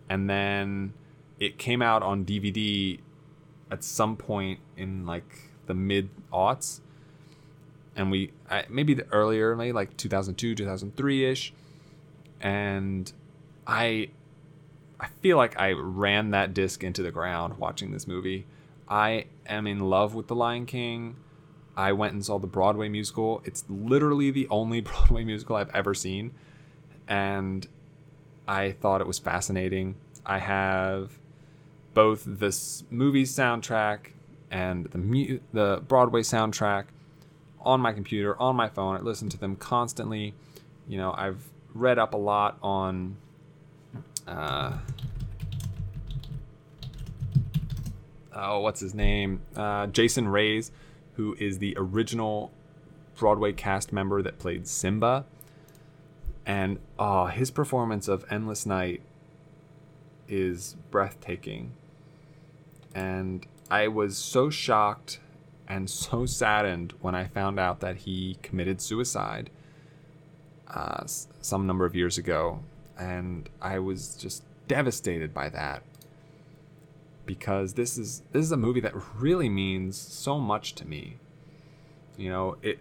and 0.08 0.30
then 0.30 0.94
it 1.40 1.58
came 1.58 1.82
out 1.82 2.02
on 2.02 2.24
DVD 2.24 2.98
at 3.70 3.82
some 3.82 4.16
point 4.16 4.60
in 4.76 5.04
like 5.04 5.50
the 5.66 5.74
mid 5.74 6.08
aughts, 6.32 6.80
and 7.96 8.10
we 8.10 8.32
I, 8.50 8.64
maybe 8.68 8.94
the 8.94 9.06
earlier, 9.12 9.54
maybe 9.56 9.72
like 9.72 9.96
2002, 9.96 10.54
2003 10.54 11.24
ish, 11.24 11.52
and 12.40 13.12
I 13.66 14.08
I 15.00 15.08
feel 15.20 15.36
like 15.36 15.58
I 15.58 15.72
ran 15.72 16.30
that 16.30 16.54
disc 16.54 16.82
into 16.84 17.02
the 17.02 17.10
ground 17.10 17.58
watching 17.58 17.90
this 17.90 18.06
movie. 18.06 18.46
I 18.88 19.26
am 19.46 19.66
in 19.66 19.80
love 19.80 20.14
with 20.14 20.28
The 20.28 20.34
Lion 20.34 20.66
King. 20.66 21.16
I 21.76 21.92
went 21.92 22.12
and 22.12 22.24
saw 22.24 22.38
the 22.38 22.46
Broadway 22.46 22.88
musical. 22.88 23.42
It's 23.44 23.64
literally 23.68 24.30
the 24.30 24.46
only 24.48 24.80
Broadway 24.82 25.24
musical 25.24 25.56
I've 25.56 25.74
ever 25.74 25.94
seen, 25.94 26.32
and 27.08 27.66
I 28.46 28.72
thought 28.72 29.00
it 29.00 29.06
was 29.06 29.18
fascinating. 29.18 29.96
I 30.26 30.38
have 30.38 31.18
both 31.92 32.24
this 32.26 32.84
movie 32.90 33.24
soundtrack 33.24 34.12
and 34.50 34.86
the 34.86 34.98
mu- 34.98 35.38
the 35.52 35.82
Broadway 35.86 36.22
soundtrack 36.22 36.84
on 37.64 37.80
my 37.80 37.92
computer, 37.92 38.40
on 38.40 38.56
my 38.56 38.68
phone. 38.68 38.96
I 38.96 39.00
listen 39.00 39.28
to 39.30 39.38
them 39.38 39.56
constantly. 39.56 40.34
You 40.86 40.98
know, 40.98 41.14
I've 41.16 41.42
read 41.74 41.98
up 41.98 42.14
a 42.14 42.18
lot 42.18 42.58
on 42.62 43.16
uh, 44.26 44.78
oh, 48.34 48.60
what's 48.60 48.80
his 48.80 48.94
name? 48.94 49.42
Uh, 49.56 49.86
Jason 49.86 50.28
Raize, 50.28 50.70
who 51.14 51.36
is 51.38 51.58
the 51.58 51.74
original 51.76 52.52
Broadway 53.16 53.52
cast 53.52 53.92
member 53.92 54.22
that 54.22 54.38
played 54.38 54.66
Simba. 54.66 55.24
And 56.46 56.78
oh, 56.98 57.26
his 57.26 57.50
performance 57.50 58.08
of 58.08 58.24
Endless 58.30 58.66
Night 58.66 59.02
is 60.28 60.76
breathtaking. 60.90 61.72
And 62.94 63.46
I 63.70 63.88
was 63.88 64.18
so 64.18 64.50
shocked 64.50 65.20
and 65.68 65.88
so 65.88 66.26
saddened 66.26 66.94
when 67.00 67.14
I 67.14 67.26
found 67.26 67.58
out 67.58 67.80
that 67.80 67.98
he 67.98 68.38
committed 68.42 68.80
suicide 68.80 69.50
uh, 70.68 71.04
some 71.06 71.66
number 71.66 71.84
of 71.84 71.94
years 71.94 72.18
ago. 72.18 72.60
And 72.98 73.48
I 73.60 73.78
was 73.78 74.16
just 74.16 74.44
devastated 74.68 75.34
by 75.34 75.48
that 75.50 75.82
because 77.26 77.74
this 77.74 77.98
is 77.98 78.22
this 78.32 78.44
is 78.44 78.52
a 78.52 78.56
movie 78.56 78.80
that 78.80 78.94
really 79.18 79.48
means 79.48 79.96
so 79.96 80.38
much 80.38 80.74
to 80.76 80.86
me. 80.86 81.16
You 82.16 82.30
know, 82.30 82.56
it 82.62 82.78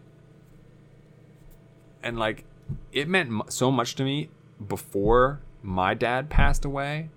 and 2.04 2.19
like 2.19 2.43
it 2.91 3.08
meant 3.08 3.52
so 3.52 3.72
much 3.72 3.96
to 3.96 4.04
me 4.04 4.30
before 4.67 5.39
my 5.62 5.93
dad 5.93 6.30
passed 6.30 6.65
away 6.65 7.10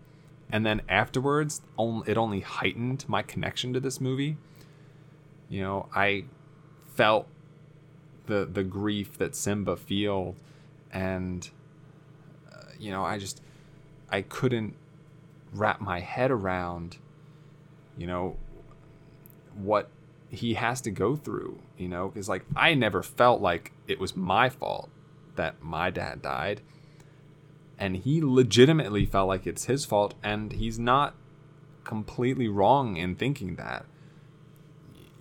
and 0.51 0.65
then 0.65 0.81
afterwards 0.89 1.61
it 2.07 2.17
only 2.17 2.41
heightened 2.41 3.05
my 3.09 3.23
connection 3.23 3.73
to 3.73 3.81
this 3.81 4.01
movie 4.01 4.37
you 5.49 5.63
know 5.63 5.89
i 5.95 6.25
felt 6.95 7.27
the 8.27 8.49
the 8.51 8.65
grief 8.65 9.17
that 9.19 9.35
simba 9.35 9.77
feel 9.77 10.35
and 10.93 11.51
uh, 12.53 12.71
you 12.79 12.91
know 12.91 13.05
i 13.05 13.19
just 13.19 13.41
i 14.11 14.23
couldn't 14.23 14.75
wrap 15.53 15.81
my 15.81 16.01
head 16.01 16.31
around 16.31 16.99
you 17.97 18.07
know 18.07 18.37
what 19.55 19.89
he 20.29 20.55
has 20.55 20.81
to 20.81 20.91
go 20.91 21.17
through 21.17 21.59
you 21.79 21.89
know 21.89 22.09
because 22.09 22.29
like 22.29 22.45
i 22.57 22.75
never 22.75 23.03
felt 23.03 23.41
like 23.41 23.73
it 23.87 23.99
was 23.99 24.17
my 24.17 24.49
fault 24.49 24.91
that 25.37 25.63
my 25.63 25.91
dad 25.91 26.21
died. 26.21 26.61
And 27.79 27.97
he 27.99 28.23
legitimately 28.23 29.07
felt 29.07 29.29
like 29.29 29.47
it's 29.47 29.67
his 29.67 29.85
fault 29.85 30.15
and 30.23 30.53
he's 30.53 30.79
not 30.79 31.15
completely 31.85 32.49
wrong 32.49 32.97
in 32.97 33.15
thinking 33.15 33.57
that 33.57 33.85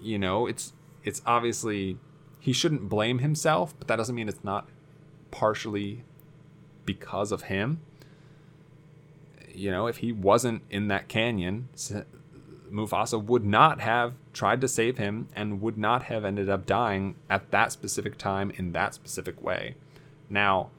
you 0.05 0.19
know 0.19 0.45
it's 0.45 0.73
it's 1.03 1.21
obviously 1.25 1.97
he 2.39 2.53
shouldn't 2.53 2.87
blame 2.87 3.19
himself 3.19 3.73
but 3.79 3.87
that 3.87 3.95
doesn't 3.95 4.15
mean 4.15 4.29
it's 4.29 4.43
not 4.43 4.69
partially 5.31 6.03
because 6.85 7.31
of 7.31 7.43
him. 7.43 7.81
You 9.53 9.71
know 9.71 9.87
if 9.87 9.97
he 9.97 10.11
wasn't 10.11 10.61
in 10.69 10.87
that 10.89 11.07
canyon 11.07 11.69
Mufasa 12.71 13.23
would 13.23 13.45
not 13.45 13.79
have 13.81 14.13
tried 14.33 14.61
to 14.61 14.67
save 14.67 14.97
him 14.97 15.27
and 15.35 15.61
would 15.61 15.77
not 15.77 16.03
have 16.03 16.25
ended 16.25 16.49
up 16.49 16.65
dying 16.65 17.15
at 17.29 17.51
that 17.51 17.71
specific 17.71 18.17
time 18.17 18.51
in 18.51 18.73
that 18.73 18.93
specific 18.93 19.41
way. 19.41 19.75
Now 20.29 20.69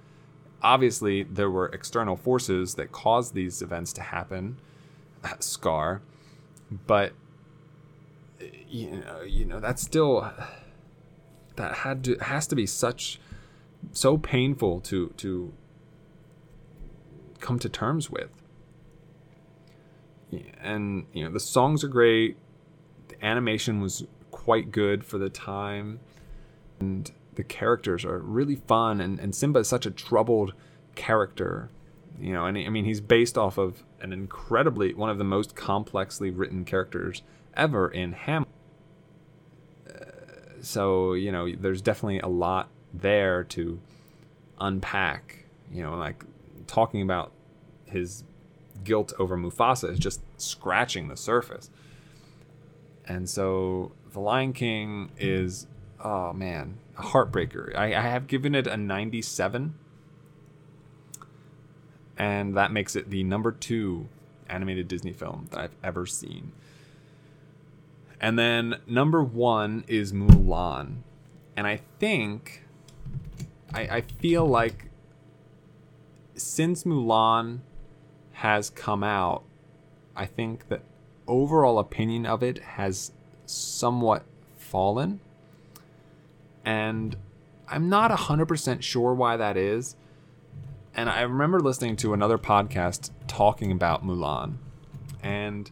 obviously 0.62 1.22
there 1.24 1.50
were 1.50 1.66
external 1.68 2.16
forces 2.16 2.74
that 2.74 2.92
caused 2.92 3.34
these 3.34 3.60
events 3.60 3.92
to 3.94 4.02
happen 4.02 4.58
uh, 5.24 5.34
scar 5.40 6.00
but 6.86 7.12
you 8.68 9.03
know 9.05 9.22
you 9.22 9.44
know 9.44 9.61
that's 9.61 9.83
still 9.83 10.31
that 11.57 11.79
had 11.79 12.05
to 12.05 12.16
has 12.16 12.46
to 12.46 12.57
be 12.57 12.66
such 12.66 13.20
so 13.92 14.18
painful 14.18 14.81
to 14.81 15.09
to 15.16 15.53
come 17.40 17.59
to 17.59 17.68
terms 17.68 18.11
with. 18.11 18.31
And 20.61 21.07
you 21.12 21.25
know 21.25 21.31
the 21.31 21.40
songs 21.40 21.85
are 21.85 21.88
great. 21.88 22.37
The 23.09 23.25
animation 23.25 23.81
was 23.81 24.05
quite 24.31 24.70
good 24.70 25.05
for 25.05 25.18
the 25.18 25.31
time. 25.31 26.01
And 26.81 27.11
the 27.37 27.44
characters 27.44 28.05
are 28.05 28.18
really 28.18 28.57
fun, 28.57 29.01
and, 29.01 29.18
and 29.18 29.35
Simba 29.35 29.61
is 29.61 29.68
such 29.68 29.87
a 29.87 29.90
troubled 29.90 30.53
character, 30.94 31.70
you 32.20 32.33
know. 32.33 32.44
And 32.44 32.59
I 32.59 32.68
mean, 32.68 32.85
he's 32.85 33.01
based 33.01 33.38
off 33.38 33.57
of 33.59 33.85
an 34.01 34.12
incredibly 34.12 34.92
one 34.92 35.09
of 35.09 35.18
the 35.18 35.25
most 35.25 35.55
complexly 35.55 36.31
written 36.31 36.64
characters 36.64 37.22
ever 37.57 37.88
in 37.88 38.12
Hamlet. 38.12 38.49
Uh, 39.88 39.92
so 40.62 41.14
you 41.14 41.33
know, 41.33 41.51
there's 41.53 41.83
definitely 41.83 42.21
a 42.21 42.29
lot 42.29 42.69
there 42.92 43.45
to 43.45 43.81
unpack. 44.61 45.45
You 45.73 45.83
know, 45.83 45.97
like 45.97 46.25
talking 46.66 47.03
about 47.03 47.33
his 47.87 48.25
guilt 48.85 49.12
over 49.19 49.37
Mufasa 49.37 49.90
is 49.90 49.99
just 49.99 50.21
scratching 50.37 51.09
the 51.09 51.16
surface. 51.16 51.71
And 53.07 53.29
so 53.29 53.92
The 54.12 54.21
Lion 54.21 54.53
King 54.53 55.11
is, 55.19 55.66
oh 56.03 56.33
man, 56.33 56.79
a 56.99 57.03
heartbreaker. 57.03 57.75
I, 57.77 57.95
I 57.95 58.01
have 58.01 58.27
given 58.27 58.55
it 58.55 58.66
a 58.66 58.77
97, 58.77 59.75
and 62.16 62.57
that 62.57 62.73
makes 62.73 62.97
it 62.97 63.11
the 63.11 63.23
number 63.25 63.53
two 63.53 64.09
animated 64.49 64.88
Disney 64.88 65.12
film 65.12 65.49
that 65.51 65.61
I've 65.61 65.77
ever 65.85 66.07
seen. 66.07 66.53
And 68.20 68.38
then 68.38 68.76
number 68.87 69.22
one 69.22 69.85
is 69.88 70.12
Mulan. 70.12 70.98
And 71.57 71.66
I 71.66 71.81
think, 71.98 72.64
I, 73.72 73.81
I 73.83 74.00
feel 74.00 74.46
like 74.46 74.87
since 76.35 76.85
Mulan 76.85 77.61
has 78.33 78.70
come 78.70 79.02
out, 79.02 79.42
I 80.14 80.26
think 80.26 80.68
that 80.68 80.83
overall 81.26 81.79
opinion 81.79 82.26
of 82.26 82.42
it 82.42 82.59
has 82.59 83.12
somewhat 83.46 84.24
fallen 84.57 85.20
and 86.66 87.16
I'm 87.68 87.88
not 87.88 88.11
100% 88.11 88.83
sure 88.83 89.14
why 89.14 89.37
that 89.37 89.57
is. 89.57 89.96
And 90.94 91.09
I 91.09 91.22
remember 91.22 91.61
listening 91.61 91.96
to 91.96 92.12
another 92.12 92.38
podcast 92.38 93.11
talking 93.29 93.70
about 93.70 94.05
Mulan, 94.05 94.57
and 95.22 95.70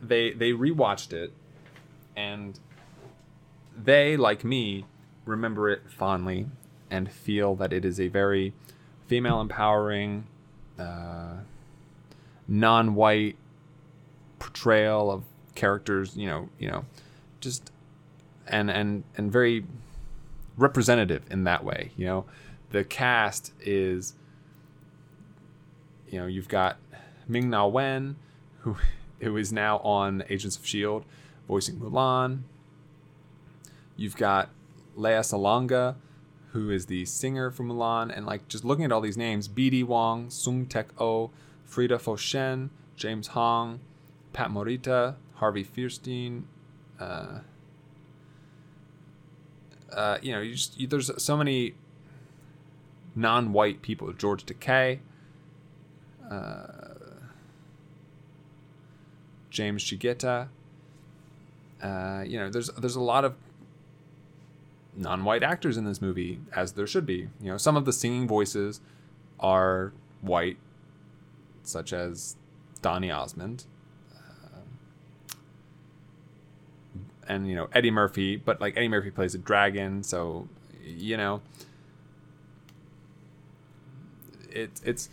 they 0.00 0.32
they 0.32 0.52
rewatched 0.52 1.12
it, 1.12 1.32
and 2.16 2.58
they, 3.76 4.16
like 4.16 4.44
me, 4.44 4.84
remember 5.24 5.70
it 5.70 5.82
fondly 5.90 6.46
and 6.90 7.10
feel 7.10 7.54
that 7.56 7.72
it 7.72 7.84
is 7.84 7.98
a 7.98 8.08
very 8.08 8.52
female 9.06 9.40
empowering, 9.40 10.26
uh, 10.78 11.36
non-white 12.46 13.36
portrayal 14.38 15.10
of 15.10 15.24
characters. 15.54 16.16
You 16.16 16.26
know, 16.26 16.48
you 16.58 16.68
know, 16.68 16.84
just 17.40 17.70
and 18.46 18.70
and 18.70 19.04
and 19.16 19.32
very 19.32 19.64
representative 20.56 21.24
in 21.30 21.44
that 21.44 21.64
way. 21.64 21.92
You 21.96 22.06
know, 22.06 22.24
the 22.70 22.84
cast 22.84 23.52
is, 23.60 24.14
you 26.08 26.18
know, 26.20 26.26
you've 26.26 26.48
got 26.48 26.76
Ming 27.28 27.50
Na 27.50 27.66
Wen, 27.66 28.16
who 28.60 28.76
who 29.20 29.36
is 29.36 29.52
now 29.52 29.78
on 29.78 30.24
Agents 30.28 30.56
of 30.56 30.66
Shield, 30.66 31.04
voicing 31.46 31.76
Mulan. 31.76 32.42
You've 33.96 34.16
got 34.16 34.50
Lea 34.96 35.20
Salonga, 35.20 35.96
who 36.52 36.70
is 36.70 36.86
the 36.86 37.04
singer 37.04 37.50
for 37.50 37.64
Mulan, 37.64 38.14
and 38.14 38.26
like 38.26 38.48
just 38.48 38.64
looking 38.64 38.84
at 38.84 38.92
all 38.92 39.00
these 39.00 39.16
names: 39.16 39.48
BD 39.48 39.84
Wong, 39.84 40.30
Sung 40.30 40.66
Tek 40.66 40.88
O, 41.00 41.30
Freda 41.68 42.00
Foh 42.00 42.16
Shen, 42.16 42.70
James 42.96 43.28
Hong, 43.28 43.80
Pat 44.32 44.50
Morita, 44.50 45.16
Harvey 45.34 45.64
Fierstein. 45.64 46.44
Uh, 47.00 47.40
uh, 49.92 50.18
you 50.22 50.32
know, 50.32 50.40
you 50.40 50.54
just 50.54 50.78
you, 50.78 50.86
there's 50.86 51.10
so 51.22 51.36
many 51.36 51.74
non-white 53.14 53.82
people. 53.82 54.12
George 54.12 54.46
Takei, 54.46 55.00
uh, 56.30 56.94
James 59.50 59.82
Shigeta. 59.84 60.48
Uh, 61.82 62.22
you 62.26 62.38
know, 62.38 62.48
there's 62.48 62.68
there's 62.70 62.96
a 62.96 63.00
lot 63.00 63.24
of 63.24 63.34
non-white 64.96 65.42
actors 65.42 65.76
in 65.76 65.84
this 65.84 66.00
movie, 66.00 66.38
as 66.54 66.72
there 66.72 66.86
should 66.86 67.06
be. 67.06 67.28
You 67.40 67.50
know, 67.50 67.56
some 67.56 67.76
of 67.76 67.84
the 67.84 67.92
singing 67.92 68.28
voices 68.28 68.80
are 69.40 69.92
white, 70.20 70.58
such 71.62 71.92
as 71.92 72.36
Donny 72.80 73.10
Osmond. 73.10 73.64
and 77.28 77.48
you 77.48 77.54
know 77.54 77.68
Eddie 77.72 77.90
Murphy, 77.90 78.36
but 78.36 78.60
like 78.60 78.76
Eddie 78.76 78.88
Murphy 78.88 79.10
plays 79.10 79.34
a 79.34 79.38
dragon, 79.38 80.02
so 80.02 80.48
you 80.84 81.16
know 81.16 81.40
it, 84.50 84.70
it's 84.84 85.08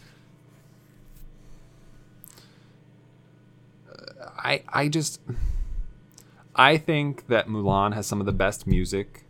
I 4.37 4.63
I 4.69 4.87
just 4.87 5.21
I 6.59 6.75
think 6.75 7.27
that 7.27 7.47
Mulan 7.47 7.93
has 7.93 8.05
some 8.05 8.19
of 8.19 8.25
the 8.25 8.33
best 8.33 8.67
music 8.67 9.23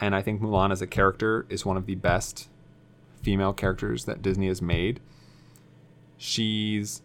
and 0.00 0.16
I 0.16 0.20
think 0.20 0.42
Mulan 0.42 0.72
as 0.72 0.82
a 0.82 0.86
character 0.86 1.46
is 1.48 1.64
one 1.64 1.76
of 1.76 1.86
the 1.86 1.94
best 1.94 2.48
female 3.22 3.52
characters 3.52 4.04
that 4.06 4.20
Disney 4.20 4.48
has 4.48 4.60
made. 4.60 4.98
She's 6.18 7.02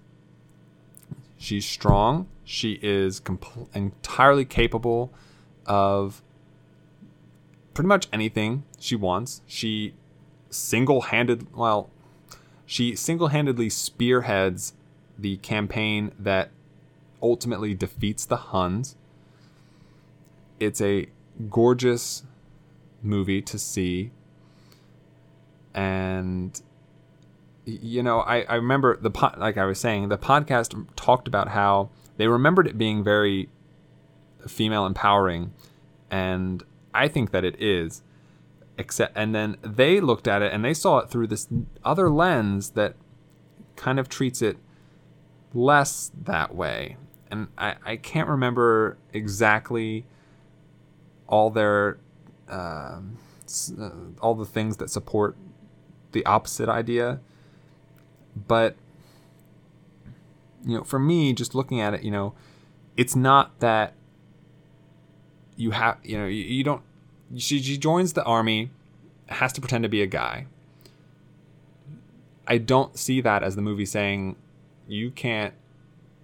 she's 1.38 1.63
strong, 1.63 2.28
She 2.44 2.80
is 2.82 3.22
compl- 3.22 3.68
entirely 3.76 4.46
capable 4.46 5.13
of 5.68 6.24
pretty 7.76 7.88
much 7.88 8.08
anything 8.12 8.63
she 8.80 8.96
wants. 8.96 9.44
She 9.46 9.94
single-handed, 10.50 11.56
well, 11.56 11.92
she 12.65 12.96
single-handedly 12.96 13.70
spearheads 13.70 14.74
the 15.20 15.38
campaign 15.38 16.13
that 16.18 16.50
ultimately 17.22 17.76
defeats 17.76 18.26
the 18.26 18.38
Huns. 18.38 18.96
It's 20.60 20.82
a 20.82 21.08
gorgeous 21.50 22.24
movie 23.02 23.41
to 23.43 23.58
see. 23.58 24.12
And 25.74 26.60
you 27.65 28.02
know, 28.02 28.22
I, 28.22 28.41
I 28.43 28.56
remember 28.56 28.98
the 28.98 29.12
po- 29.12 29.36
like 29.38 29.58
I 29.58 29.65
was 29.65 29.80
saying, 29.80 30.10
the 30.10 30.17
podcast 30.17 30.88
talked 30.95 31.28
about 31.28 31.50
how 31.50 31.89
they 32.17 32.28
remembered 32.28 32.67
it 32.67 32.78
being 32.78 33.04
very 33.04 33.50
female 34.48 34.86
empowering, 34.86 35.54
and 36.10 36.63
I 36.93 37.08
think 37.08 37.32
that 37.32 37.43
it 37.43 37.62
is. 37.62 38.04
Except, 38.78 39.12
and 39.15 39.36
then 39.36 39.58
they 39.62 40.00
looked 40.00 40.26
at 40.26 40.41
it 40.41 40.54
and 40.54 40.63
they 40.63 40.74
saw 40.74 41.00
it 41.00 41.10
through 41.10 41.28
this 41.28 41.50
other 41.84 42.10
lens 42.10 42.69
that 42.72 42.95
kind 43.76 44.00
of 44.00 44.08
treats 44.08 44.41
it 44.41 44.56
less 45.54 46.12
that 46.24 46.56
way. 46.56 46.95
And 47.30 47.50
I, 47.58 47.76
I 47.86 47.95
can't 47.98 48.30
remember 48.30 48.98
exactly 49.12 50.06
all 51.30 51.50
their 51.50 51.98
um, 52.50 53.18
uh, 53.80 53.89
all 54.22 54.36
the 54.36 54.46
things 54.46 54.78
that 54.78 54.89
support 54.89 55.38
the 56.12 56.26
opposite 56.26 56.68
idea. 56.68 57.22
But 58.36 58.76
you 60.65 60.78
know 60.78 60.84
for 60.84 61.00
me 61.00 61.32
just 61.34 61.56
looking 61.56 61.80
at 61.80 61.94
it 61.94 62.04
you 62.04 62.12
know 62.12 62.34
it's 62.98 63.15
not 63.15 63.58
that 63.62 63.94
you 65.56 65.72
have 65.72 65.98
you 66.04 66.18
know 66.18 66.26
you, 66.26 66.44
you 66.44 66.63
don't 66.63 66.82
she, 67.38 67.62
she 67.62 67.78
joins 67.78 68.13
the 68.13 68.24
army 68.24 68.72
has 69.28 69.54
to 69.54 69.62
pretend 69.62 69.84
to 69.84 69.89
be 69.89 70.02
a 70.02 70.08
guy. 70.08 70.48
I 72.48 72.58
don't 72.58 72.98
see 72.98 73.22
that 73.22 73.44
as 73.44 73.56
the 73.56 73.62
movie 73.62 73.86
saying 73.86 74.36
you 74.88 75.12
can't 75.12 75.54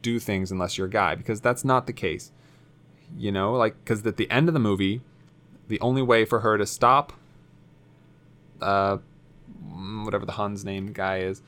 do 0.02 0.20
things 0.20 0.52
unless 0.52 0.78
you're 0.78 0.88
a 0.88 0.90
guy 0.90 1.16
because 1.16 1.40
that's 1.40 1.64
not 1.64 1.86
the 1.86 1.94
case 1.94 2.32
you 3.18 3.32
know 3.32 3.54
like 3.54 3.76
because 3.84 4.06
at 4.06 4.18
the 4.18 4.30
end 4.30 4.48
of 4.48 4.54
the 4.54 4.60
movie 4.60 5.02
the 5.68 5.80
only 5.80 6.02
way 6.02 6.26
for 6.26 6.40
her 6.40 6.58
to 6.58 6.66
stop 6.66 7.14
uh 8.62 8.98
whatever 10.04 10.26
the 10.26 10.34
Hun's 10.34 10.64
name 10.64 10.92
guy 10.94 11.20
is 11.20 11.42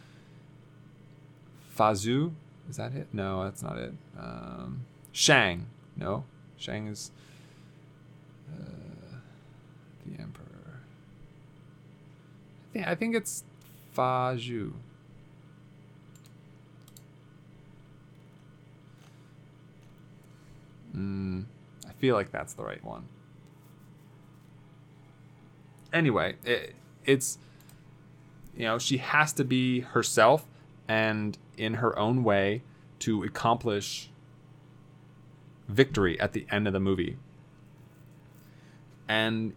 Fazu 1.77 2.31
is 2.69 2.77
that 2.77 2.93
it? 2.93 3.07
No 3.13 3.43
that's 3.43 3.63
not 3.63 3.77
it. 3.77 3.93
Um, 4.17 4.85
Shang 5.11 5.67
no 5.95 6.23
Shang 6.57 6.87
is 6.87 7.11
uh, 8.51 9.17
the 10.05 10.21
emperor. 10.21 10.81
I 12.69 12.73
think, 12.73 12.87
I 12.87 12.95
think 12.95 13.15
it's 13.15 13.43
Faju 13.95 14.73
mm, 20.97 21.45
I 21.87 21.91
feel 21.93 22.15
like 22.15 22.31
that's 22.31 22.53
the 22.53 22.63
right 22.63 22.83
one 22.83 23.07
anyway, 25.93 26.35
it, 26.45 26.75
it's 27.05 27.37
you 28.55 28.65
know 28.65 28.77
she 28.79 28.97
has 28.97 29.33
to 29.33 29.43
be 29.43 29.81
herself 29.81 30.45
and 30.87 31.37
in 31.57 31.75
her 31.75 31.97
own 31.97 32.23
way 32.23 32.61
to 32.99 33.23
accomplish 33.23 34.09
victory 35.67 36.19
at 36.19 36.33
the 36.33 36.45
end 36.49 36.67
of 36.67 36.73
the 36.73 36.79
movie. 36.79 37.17
And 39.07 39.53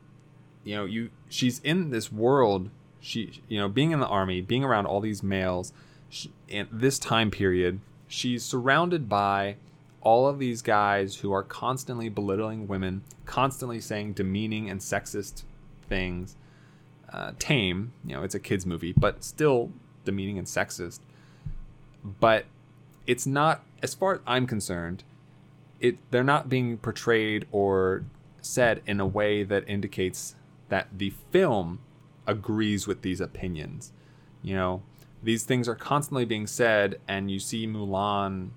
you 0.64 0.76
know, 0.76 0.84
you 0.84 1.10
she's 1.28 1.60
in 1.60 1.90
this 1.90 2.12
world. 2.12 2.70
She 3.00 3.42
you 3.48 3.58
know, 3.58 3.68
being 3.68 3.92
in 3.92 4.00
the 4.00 4.06
army, 4.06 4.40
being 4.40 4.64
around 4.64 4.86
all 4.86 5.00
these 5.00 5.22
males, 5.22 5.72
she, 6.08 6.32
in 6.48 6.68
this 6.70 6.98
time 6.98 7.30
period, 7.30 7.80
she's 8.08 8.44
surrounded 8.44 9.08
by 9.08 9.56
all 10.02 10.26
of 10.26 10.38
these 10.38 10.62
guys 10.62 11.16
who 11.16 11.32
are 11.32 11.42
constantly 11.42 12.08
belittling 12.08 12.66
women, 12.66 13.02
constantly 13.26 13.80
saying 13.80 14.14
demeaning 14.14 14.70
and 14.70 14.80
sexist 14.80 15.42
things. 15.88 16.36
Uh, 17.12 17.32
tame, 17.40 17.92
you 18.04 18.14
know, 18.14 18.22
it's 18.22 18.36
a 18.36 18.40
kids 18.40 18.64
movie, 18.64 18.92
but 18.96 19.24
still 19.24 19.72
demeaning 20.04 20.38
and 20.38 20.46
sexist. 20.46 21.00
But 22.04 22.46
it's 23.06 23.26
not, 23.26 23.64
as 23.82 23.94
far 23.94 24.14
as 24.14 24.20
I'm 24.26 24.46
concerned, 24.46 25.02
it 25.80 25.98
they're 26.10 26.22
not 26.22 26.48
being 26.48 26.78
portrayed 26.78 27.46
or 27.50 28.04
said 28.40 28.80
in 28.86 29.00
a 29.00 29.06
way 29.06 29.42
that 29.42 29.68
indicates 29.68 30.36
that 30.68 30.86
the 30.96 31.12
film 31.32 31.80
agrees 32.26 32.86
with 32.86 33.02
these 33.02 33.20
opinions. 33.20 33.92
You 34.42 34.54
know, 34.54 34.82
these 35.22 35.44
things 35.44 35.68
are 35.68 35.74
constantly 35.74 36.24
being 36.24 36.46
said, 36.46 37.00
and 37.08 37.30
you 37.30 37.40
see 37.40 37.66
Mulan 37.66 38.50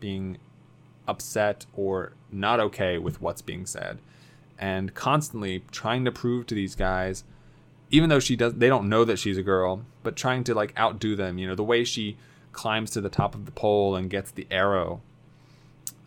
being 0.00 0.38
upset 1.06 1.66
or 1.74 2.12
not 2.32 2.60
okay 2.60 2.98
with 2.98 3.20
what's 3.20 3.42
being 3.42 3.66
said. 3.66 3.98
And 4.58 4.94
constantly 4.94 5.64
trying 5.70 6.04
to 6.04 6.12
prove 6.12 6.46
to 6.48 6.54
these 6.54 6.74
guys 6.74 7.24
even 7.90 8.08
though 8.08 8.20
she 8.20 8.36
does 8.36 8.54
they 8.54 8.68
don't 8.68 8.88
know 8.88 9.04
that 9.04 9.18
she's 9.18 9.36
a 9.36 9.42
girl 9.42 9.84
but 10.02 10.16
trying 10.16 10.44
to 10.44 10.54
like 10.54 10.78
outdo 10.78 11.16
them 11.16 11.38
you 11.38 11.46
know 11.46 11.54
the 11.54 11.64
way 11.64 11.84
she 11.84 12.16
climbs 12.52 12.90
to 12.90 13.00
the 13.00 13.08
top 13.08 13.34
of 13.34 13.46
the 13.46 13.52
pole 13.52 13.96
and 13.96 14.10
gets 14.10 14.30
the 14.30 14.46
arrow 14.50 15.00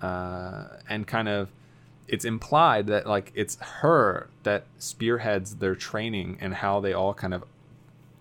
uh, 0.01 0.65
and 0.89 1.07
kind 1.07 1.27
of 1.27 1.49
it's 2.07 2.25
implied 2.25 2.87
that 2.87 3.07
like 3.07 3.31
it's 3.33 3.55
her 3.55 4.27
that 4.43 4.65
spearheads 4.77 5.55
their 5.55 5.75
training 5.75 6.37
and 6.41 6.55
how 6.55 6.79
they 6.79 6.93
all 6.93 7.13
kind 7.13 7.33
of 7.33 7.43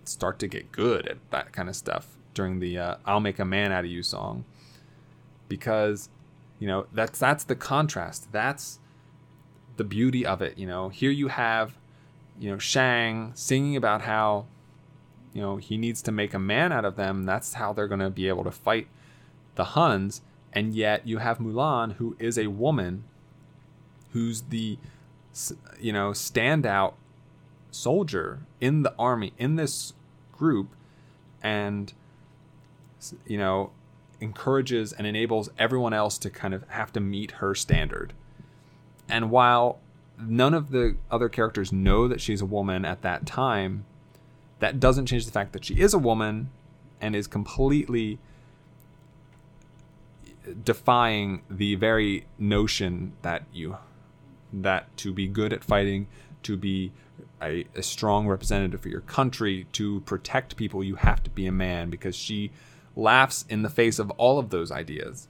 start 0.05 0.39
to 0.39 0.47
get 0.47 0.71
good 0.71 1.07
at 1.07 1.17
that 1.29 1.51
kind 1.51 1.67
of 1.67 1.75
stuff 1.75 2.15
during 2.33 2.59
the 2.59 2.77
uh, 2.77 2.95
"I'll 3.05 3.19
make 3.19 3.37
a 3.39 3.45
man 3.45 3.71
out 3.71 3.83
of 3.83 3.91
you" 3.91 4.01
song, 4.01 4.45
because 5.55 6.09
you 6.57 6.67
know 6.67 6.87
that's 6.91 7.19
that's 7.19 7.43
the 7.43 7.55
contrast. 7.55 8.31
That's 8.31 8.79
the 9.77 9.83
beauty 9.83 10.25
of 10.25 10.41
it. 10.41 10.57
You 10.57 10.65
know, 10.65 10.89
here 10.89 11.11
you 11.11 11.27
have, 11.27 11.77
you 12.39 12.49
know, 12.49 12.57
Shang 12.57 13.31
singing 13.35 13.75
about 13.75 14.01
how, 14.01 14.45
you 15.31 15.41
know, 15.41 15.57
he 15.57 15.77
needs 15.77 16.01
to 16.03 16.11
make 16.11 16.33
a 16.33 16.39
man 16.39 16.71
out 16.71 16.85
of 16.85 16.95
them. 16.95 17.25
That's 17.25 17.53
how 17.53 17.71
they're 17.71 17.87
going 17.87 17.99
to 17.99 18.09
be 18.09 18.27
able 18.27 18.43
to 18.45 18.51
fight 18.51 18.87
the 19.53 19.63
Huns. 19.63 20.21
And 20.51 20.73
yet 20.73 21.07
you 21.07 21.19
have 21.19 21.37
Mulan, 21.37 21.93
who 21.93 22.15
is 22.17 22.37
a 22.37 22.47
woman, 22.47 23.03
who's 24.11 24.41
the, 24.41 24.79
you 25.79 25.93
know, 25.93 26.11
standout 26.11 26.93
soldier 27.71 28.39
in 28.59 28.83
the 28.83 28.93
army 28.97 29.33
in 29.37 29.55
this 29.55 29.93
group, 30.31 30.69
and, 31.41 31.93
you 33.27 33.37
know, 33.37 33.71
encourages 34.23 34.93
and 34.93 35.05
enables 35.05 35.49
everyone 35.59 35.93
else 35.93 36.17
to 36.19 36.29
kind 36.29 36.53
of 36.53 36.67
have 36.69 36.91
to 36.93 36.99
meet 36.99 37.31
her 37.31 37.53
standard. 37.53 38.13
And 39.07 39.29
while 39.29 39.79
none 40.19 40.53
of 40.53 40.71
the 40.71 40.95
other 41.11 41.29
characters 41.29 41.71
know 41.71 42.07
that 42.07 42.21
she's 42.21 42.41
a 42.41 42.45
woman 42.45 42.85
at 42.85 43.01
that 43.01 43.25
time, 43.25 43.85
that 44.59 44.79
doesn't 44.79 45.05
change 45.05 45.25
the 45.25 45.31
fact 45.31 45.53
that 45.53 45.65
she 45.65 45.75
is 45.75 45.93
a 45.93 45.99
woman 45.99 46.49
and 47.01 47.15
is 47.15 47.27
completely 47.27 48.17
defying 50.63 51.41
the 51.49 51.75
very 51.75 52.25
notion 52.37 53.13
that 53.21 53.43
you 53.53 53.77
that 54.51 54.95
to 54.97 55.11
be 55.11 55.27
good 55.27 55.51
at 55.51 55.63
fighting, 55.63 56.07
to 56.43 56.55
be 56.55 56.91
a, 57.41 57.65
a, 57.75 57.81
strong 57.81 58.27
representative 58.27 58.79
for 58.79 58.89
your 58.89 59.01
country, 59.01 59.65
to 59.73 60.01
protect 60.01 60.55
people, 60.55 60.83
you 60.83 60.95
have 60.95 61.23
to 61.23 61.29
be 61.31 61.47
a 61.47 61.51
man 61.51 61.89
because 61.89 62.15
she 62.15 62.51
laughs 62.95 63.45
in 63.49 63.61
the 63.61 63.69
face 63.69 63.99
of 63.99 64.09
all 64.11 64.39
of 64.39 64.49
those 64.49 64.71
ideas. 64.71 65.27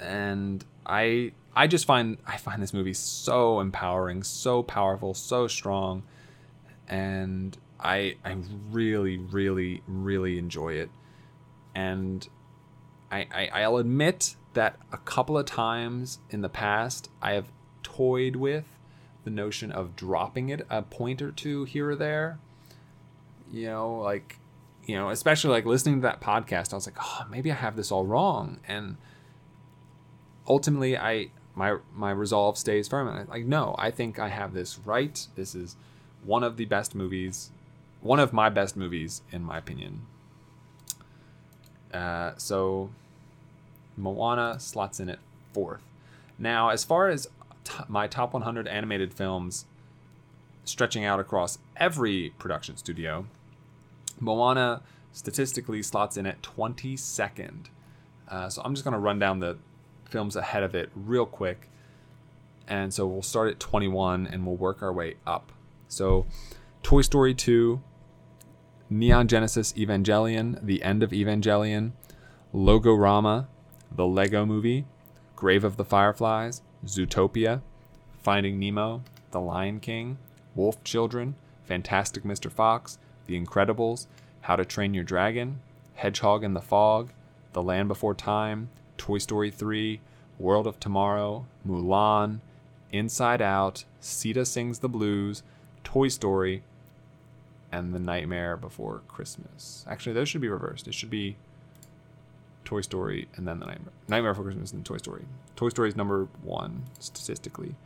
And 0.00 0.64
I 0.86 1.32
I 1.54 1.66
just 1.66 1.84
find 1.84 2.18
I 2.26 2.36
find 2.36 2.62
this 2.62 2.72
movie 2.72 2.94
so 2.94 3.60
empowering, 3.60 4.22
so 4.22 4.62
powerful, 4.62 5.14
so 5.14 5.46
strong, 5.46 6.04
and 6.88 7.56
I 7.78 8.16
I 8.24 8.36
really 8.70 9.18
really 9.18 9.82
really 9.86 10.38
enjoy 10.38 10.74
it, 10.74 10.90
and 11.74 12.26
I, 13.10 13.26
I 13.32 13.62
I'll 13.62 13.76
admit 13.76 14.36
that 14.54 14.76
a 14.92 14.98
couple 14.98 15.36
of 15.36 15.46
times 15.46 16.18
in 16.30 16.40
the 16.40 16.48
past 16.48 17.10
I 17.20 17.32
have 17.32 17.46
toyed 17.82 18.36
with 18.36 18.64
the 19.24 19.30
notion 19.30 19.70
of 19.70 19.96
dropping 19.96 20.48
it 20.48 20.66
a 20.70 20.82
point 20.82 21.20
or 21.20 21.30
two 21.30 21.64
here 21.64 21.90
or 21.90 21.96
there. 21.96 22.38
You 23.52 23.66
know, 23.66 23.98
like 23.98 24.38
you 24.90 24.96
know, 24.96 25.10
especially 25.10 25.50
like 25.50 25.64
listening 25.64 25.96
to 25.96 26.02
that 26.02 26.20
podcast, 26.20 26.72
I 26.72 26.76
was 26.76 26.86
like, 26.86 26.96
oh, 27.00 27.26
maybe 27.30 27.50
I 27.50 27.54
have 27.54 27.76
this 27.76 27.92
all 27.92 28.04
wrong, 28.04 28.60
and 28.66 28.96
ultimately 30.46 30.96
I 30.98 31.30
my 31.54 31.76
my 31.94 32.10
resolve 32.10 32.58
stays 32.58 32.88
firm. 32.88 33.08
And 33.08 33.18
I, 33.18 33.32
like 33.32 33.44
no 33.44 33.74
I 33.78 33.90
think 33.90 34.18
I 34.18 34.28
have 34.28 34.52
this 34.52 34.78
right. 34.84 35.26
This 35.36 35.54
is 35.54 35.76
one 36.24 36.42
of 36.42 36.56
the 36.56 36.64
best 36.66 36.94
movies 36.94 37.50
one 38.00 38.18
of 38.18 38.32
my 38.32 38.48
best 38.48 38.76
movies 38.76 39.22
in 39.30 39.42
my 39.42 39.58
opinion. 39.58 40.02
Uh, 41.92 42.32
so 42.36 42.90
Moana 43.96 44.58
slots 44.58 45.00
in 45.00 45.08
at 45.08 45.18
fourth. 45.52 45.82
Now, 46.38 46.70
as 46.70 46.84
far 46.84 47.08
as 47.08 47.28
t- 47.64 47.74
my 47.88 48.06
top 48.06 48.32
100 48.32 48.66
animated 48.68 49.12
films 49.12 49.66
stretching 50.64 51.04
out 51.04 51.20
across 51.20 51.58
every 51.76 52.32
production 52.38 52.76
studio, 52.76 53.26
Moana 54.20 54.82
statistically 55.12 55.82
slots 55.82 56.16
in 56.16 56.26
at 56.26 56.42
22nd. 56.42 57.66
Uh, 58.28 58.48
so 58.48 58.62
I'm 58.64 58.74
just 58.74 58.84
going 58.84 58.92
to 58.92 59.00
run 59.00 59.18
down 59.18 59.40
the 59.40 59.58
films 60.04 60.36
ahead 60.36 60.62
of 60.62 60.74
it 60.74 60.90
real 60.94 61.26
quick. 61.26 61.68
And 62.68 62.94
so 62.94 63.06
we'll 63.06 63.22
start 63.22 63.50
at 63.50 63.58
21 63.58 64.26
and 64.26 64.46
we'll 64.46 64.56
work 64.56 64.82
our 64.82 64.92
way 64.92 65.16
up. 65.26 65.52
So 65.88 66.26
Toy 66.82 67.02
Story 67.02 67.34
2, 67.34 67.80
Neon 68.88 69.26
Genesis 69.26 69.72
Evangelion, 69.72 70.64
The 70.64 70.82
End 70.82 71.02
of 71.02 71.10
Evangelion, 71.10 71.92
Logorama, 72.54 73.46
The 73.90 74.06
Lego 74.06 74.46
Movie, 74.46 74.84
Grave 75.34 75.64
of 75.64 75.76
the 75.76 75.84
Fireflies, 75.84 76.62
Zootopia, 76.84 77.62
Finding 78.22 78.58
Nemo, 78.58 79.02
The 79.32 79.40
Lion 79.40 79.80
King, 79.80 80.18
Wolf 80.54 80.82
Children, 80.84 81.34
Fantastic 81.64 82.24
Mr. 82.24 82.50
Fox, 82.50 82.98
The 83.30 83.40
Incredibles, 83.40 84.06
How 84.40 84.56
to 84.56 84.64
Train 84.64 84.92
Your 84.92 85.04
Dragon, 85.04 85.60
Hedgehog 85.94 86.42
in 86.42 86.54
the 86.54 86.60
Fog, 86.60 87.10
The 87.52 87.62
Land 87.62 87.86
Before 87.86 88.12
Time, 88.12 88.70
Toy 88.98 89.18
Story 89.18 89.52
3, 89.52 90.00
World 90.40 90.66
of 90.66 90.80
Tomorrow, 90.80 91.46
Mulan, 91.64 92.40
Inside 92.90 93.40
Out, 93.40 93.84
Sita 94.00 94.44
Sings 94.44 94.80
the 94.80 94.88
Blues, 94.88 95.44
Toy 95.84 96.08
Story, 96.08 96.64
and 97.70 97.94
The 97.94 98.00
Nightmare 98.00 98.56
Before 98.56 99.02
Christmas. 99.06 99.84
Actually, 99.88 100.14
those 100.14 100.28
should 100.28 100.40
be 100.40 100.48
reversed. 100.48 100.88
It 100.88 100.94
should 100.94 101.08
be 101.10 101.36
Toy 102.64 102.80
Story 102.80 103.28
and 103.36 103.46
then 103.46 103.60
The 103.60 103.66
Nightmare, 103.66 103.92
Nightmare 104.08 104.32
Before 104.32 104.46
Christmas 104.46 104.72
and 104.72 104.84
Toy 104.84 104.96
Story. 104.96 105.22
Toy 105.54 105.68
Story 105.68 105.88
is 105.88 105.94
number 105.94 106.26
one 106.42 106.82
statistically 106.98 107.76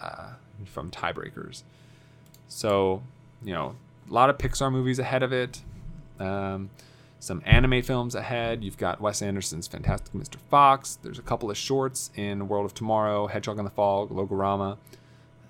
uh, 0.00 0.30
from 0.64 0.90
tiebreakers. 0.90 1.64
So, 2.48 3.02
you 3.44 3.52
know, 3.52 3.76
a 4.10 4.12
lot 4.12 4.30
of 4.30 4.38
Pixar 4.38 4.72
movies 4.72 4.98
ahead 4.98 5.22
of 5.22 5.32
it. 5.32 5.62
Um, 6.18 6.70
some 7.20 7.42
anime 7.44 7.82
films 7.82 8.14
ahead. 8.14 8.64
You've 8.64 8.78
got 8.78 9.00
Wes 9.00 9.22
Anderson's 9.22 9.66
Fantastic 9.66 10.12
Mr. 10.14 10.36
Fox. 10.50 10.98
There's 11.02 11.18
a 11.18 11.22
couple 11.22 11.50
of 11.50 11.56
shorts 11.56 12.10
in 12.16 12.48
World 12.48 12.64
of 12.64 12.74
Tomorrow, 12.74 13.26
Hedgehog 13.28 13.58
in 13.58 13.64
the 13.64 13.70
Fog, 13.70 14.10
Logorama. 14.10 14.78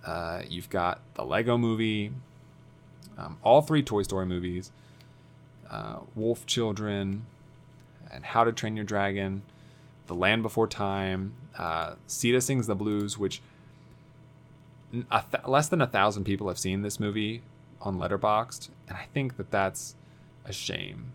Uh, 0.04 0.42
you've 0.48 0.68
got 0.68 1.00
the 1.14 1.24
Lego 1.24 1.56
movie, 1.56 2.12
um, 3.16 3.38
all 3.42 3.62
three 3.62 3.82
Toy 3.82 4.02
Story 4.02 4.26
movies, 4.26 4.72
uh, 5.70 6.00
Wolf 6.14 6.46
Children, 6.46 7.24
and 8.12 8.24
How 8.24 8.44
to 8.44 8.52
Train 8.52 8.76
Your 8.76 8.84
Dragon, 8.84 9.42
The 10.06 10.14
Land 10.14 10.42
Before 10.42 10.66
Time, 10.66 11.34
uh, 11.56 11.94
Sita 12.06 12.40
Sings 12.40 12.66
the 12.66 12.74
Blues, 12.74 13.16
which 13.16 13.40
th- 14.92 15.44
less 15.46 15.68
than 15.68 15.80
a 15.80 15.86
thousand 15.86 16.24
people 16.24 16.48
have 16.48 16.58
seen 16.58 16.82
this 16.82 16.98
movie 16.98 17.42
on 17.80 17.98
Letterboxd, 17.98 18.68
and 18.88 18.96
I 18.96 19.06
think 19.12 19.36
that 19.36 19.50
that's 19.50 19.94
a 20.44 20.52
shame. 20.52 21.12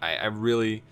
I, 0.00 0.16
I 0.16 0.26
really, 0.26 0.82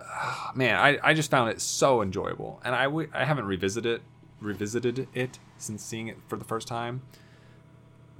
uh, 0.00 0.50
man, 0.54 0.76
I, 0.76 0.98
I 1.02 1.14
just 1.14 1.30
found 1.30 1.50
it 1.50 1.60
so 1.60 2.02
enjoyable, 2.02 2.60
and 2.64 2.74
I 2.74 2.84
w- 2.84 3.10
I 3.12 3.24
haven't 3.24 3.44
revisited 3.44 4.00
revisited 4.40 5.08
it 5.14 5.38
since 5.58 5.82
seeing 5.82 6.08
it 6.08 6.18
for 6.28 6.36
the 6.36 6.44
first 6.44 6.68
time, 6.68 7.02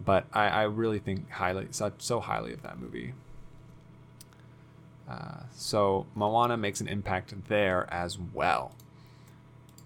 but 0.05 0.25
I, 0.33 0.49
I 0.49 0.63
really 0.65 0.99
think 0.99 1.31
highly 1.31 1.69
so, 1.71 1.93
so 1.99 2.21
highly 2.21 2.53
of 2.53 2.63
that 2.63 2.79
movie. 2.79 3.15
Uh, 5.09 5.43
so 5.53 6.07
Moana 6.15 6.57
makes 6.57 6.81
an 6.81 6.89
impact 6.89 7.33
there 7.49 7.87
as 7.93 8.19
well. 8.19 8.73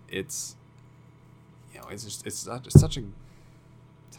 It's 0.08 0.56
you 1.72 1.80
know 1.80 1.88
it's 1.88 2.04
just 2.04 2.26
it's 2.26 2.38
such, 2.38 2.70
such 2.70 2.96
a 2.96 3.02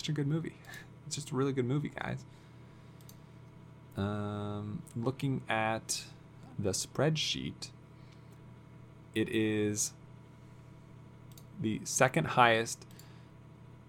such 0.01 0.09
a 0.09 0.13
good 0.13 0.27
movie. 0.27 0.55
It's 1.07 1.15
just 1.15 1.31
a 1.31 1.35
really 1.35 1.51
good 1.51 1.65
movie, 1.65 1.89
guys. 1.89 2.23
Um, 3.97 4.81
looking 4.95 5.41
at 5.49 6.03
the 6.57 6.69
spreadsheet, 6.69 7.71
it 9.13 9.27
is 9.27 9.91
the 11.59 11.81
second 11.83 12.27
highest 12.27 12.85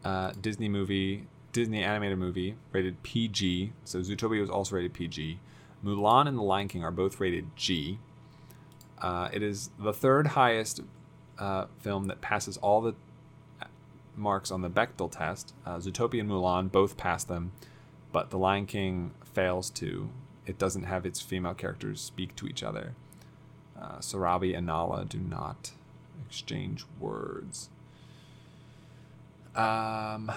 uh, 0.05 0.33
Disney 0.41 0.69
movie, 0.69 1.29
Disney 1.53 1.85
animated 1.85 2.19
movie, 2.19 2.57
rated 2.73 3.01
PG. 3.05 3.73
So 3.85 4.01
Zootopia 4.01 4.41
was 4.41 4.51
also 4.51 4.75
rated 4.75 4.95
PG. 4.95 5.39
Mulan 5.85 6.27
and 6.27 6.37
The 6.37 6.43
Lion 6.43 6.67
King 6.67 6.83
are 6.83 6.91
both 6.91 7.21
rated 7.21 7.55
G. 7.55 8.01
Uh, 9.01 9.29
it 9.33 9.45
is 9.45 9.71
the 9.79 9.93
third 9.93 10.29
highest 10.29 10.81
uh, 11.39 11.67
film 11.79 12.07
that 12.07 12.21
passes 12.21 12.57
all 12.57 12.81
the 12.81 12.95
marks 14.17 14.51
on 14.51 14.63
the 14.63 14.71
Bechdel 14.71 15.11
test. 15.11 15.55
Uh, 15.65 15.77
Zootopia 15.77 16.21
and 16.21 16.31
Mulan 16.31 16.71
both 16.71 16.97
pass 16.97 17.25
them, 17.25 17.53
but 18.13 18.31
The 18.31 18.39
Lion 18.39 18.67
King 18.67 19.13
fails 19.25 19.71
to. 19.71 20.11
It 20.47 20.59
doesn't 20.59 20.85
have 20.85 21.07
its 21.07 21.21
female 21.21 21.55
characters 21.55 22.01
speak 22.01 22.35
to 22.37 22.47
each 22.47 22.63
other. 22.63 22.95
Uh, 23.81 23.99
Sarabi 23.99 24.57
and 24.57 24.67
Nala 24.67 25.05
do 25.05 25.19
not 25.19 25.73
exchange 26.27 26.85
words. 27.01 27.69
Um, 29.55 30.33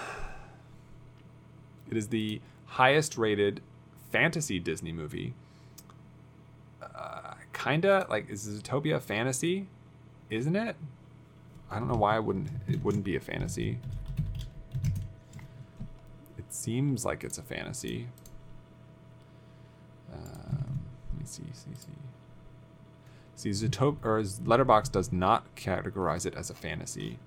it 1.90 1.96
is 1.96 2.08
the 2.08 2.40
highest 2.66 3.16
rated 3.16 3.62
fantasy 4.10 4.58
Disney 4.58 4.92
movie. 4.92 5.34
Uh, 6.82 7.34
kinda 7.52 8.06
like 8.08 8.28
is 8.30 8.46
Zootopia 8.46 9.00
fantasy, 9.00 9.66
isn't 10.30 10.56
it? 10.56 10.76
I 11.70 11.78
don't 11.78 11.88
know 11.88 11.98
why 11.98 12.16
it 12.16 12.24
wouldn't 12.24 12.48
it 12.68 12.82
wouldn't 12.84 13.04
be 13.04 13.16
a 13.16 13.20
fantasy. 13.20 13.78
It 16.38 16.44
seems 16.52 17.04
like 17.04 17.24
it's 17.24 17.38
a 17.38 17.42
fantasy. 17.42 18.08
Um, 20.12 20.80
let 21.12 21.20
me 21.20 21.26
see, 21.26 21.42
see, 21.52 21.70
see. 21.74 21.92
See, 23.36 23.50
Zootopia 23.50 24.04
or 24.04 24.22
Letterboxd 24.22 24.92
does 24.92 25.12
not 25.12 25.54
categorize 25.56 26.24
it 26.24 26.34
as 26.34 26.48
a 26.48 26.54
fantasy. 26.54 27.18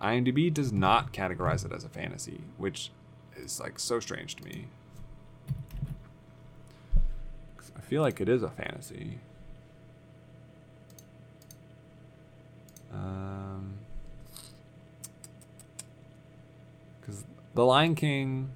IMDb 0.00 0.52
does 0.52 0.72
not 0.72 1.12
categorize 1.12 1.64
it 1.64 1.72
as 1.72 1.84
a 1.84 1.88
fantasy, 1.88 2.40
which 2.58 2.90
is 3.36 3.60
like 3.60 3.78
so 3.78 4.00
strange 4.00 4.36
to 4.36 4.44
me. 4.44 4.66
I 7.76 7.80
feel 7.80 8.02
like 8.02 8.20
it 8.20 8.28
is 8.28 8.42
a 8.42 8.50
fantasy. 8.50 9.18
Um, 12.92 13.74
because 17.00 17.24
The 17.54 17.64
Lion 17.64 17.94
King 17.94 18.50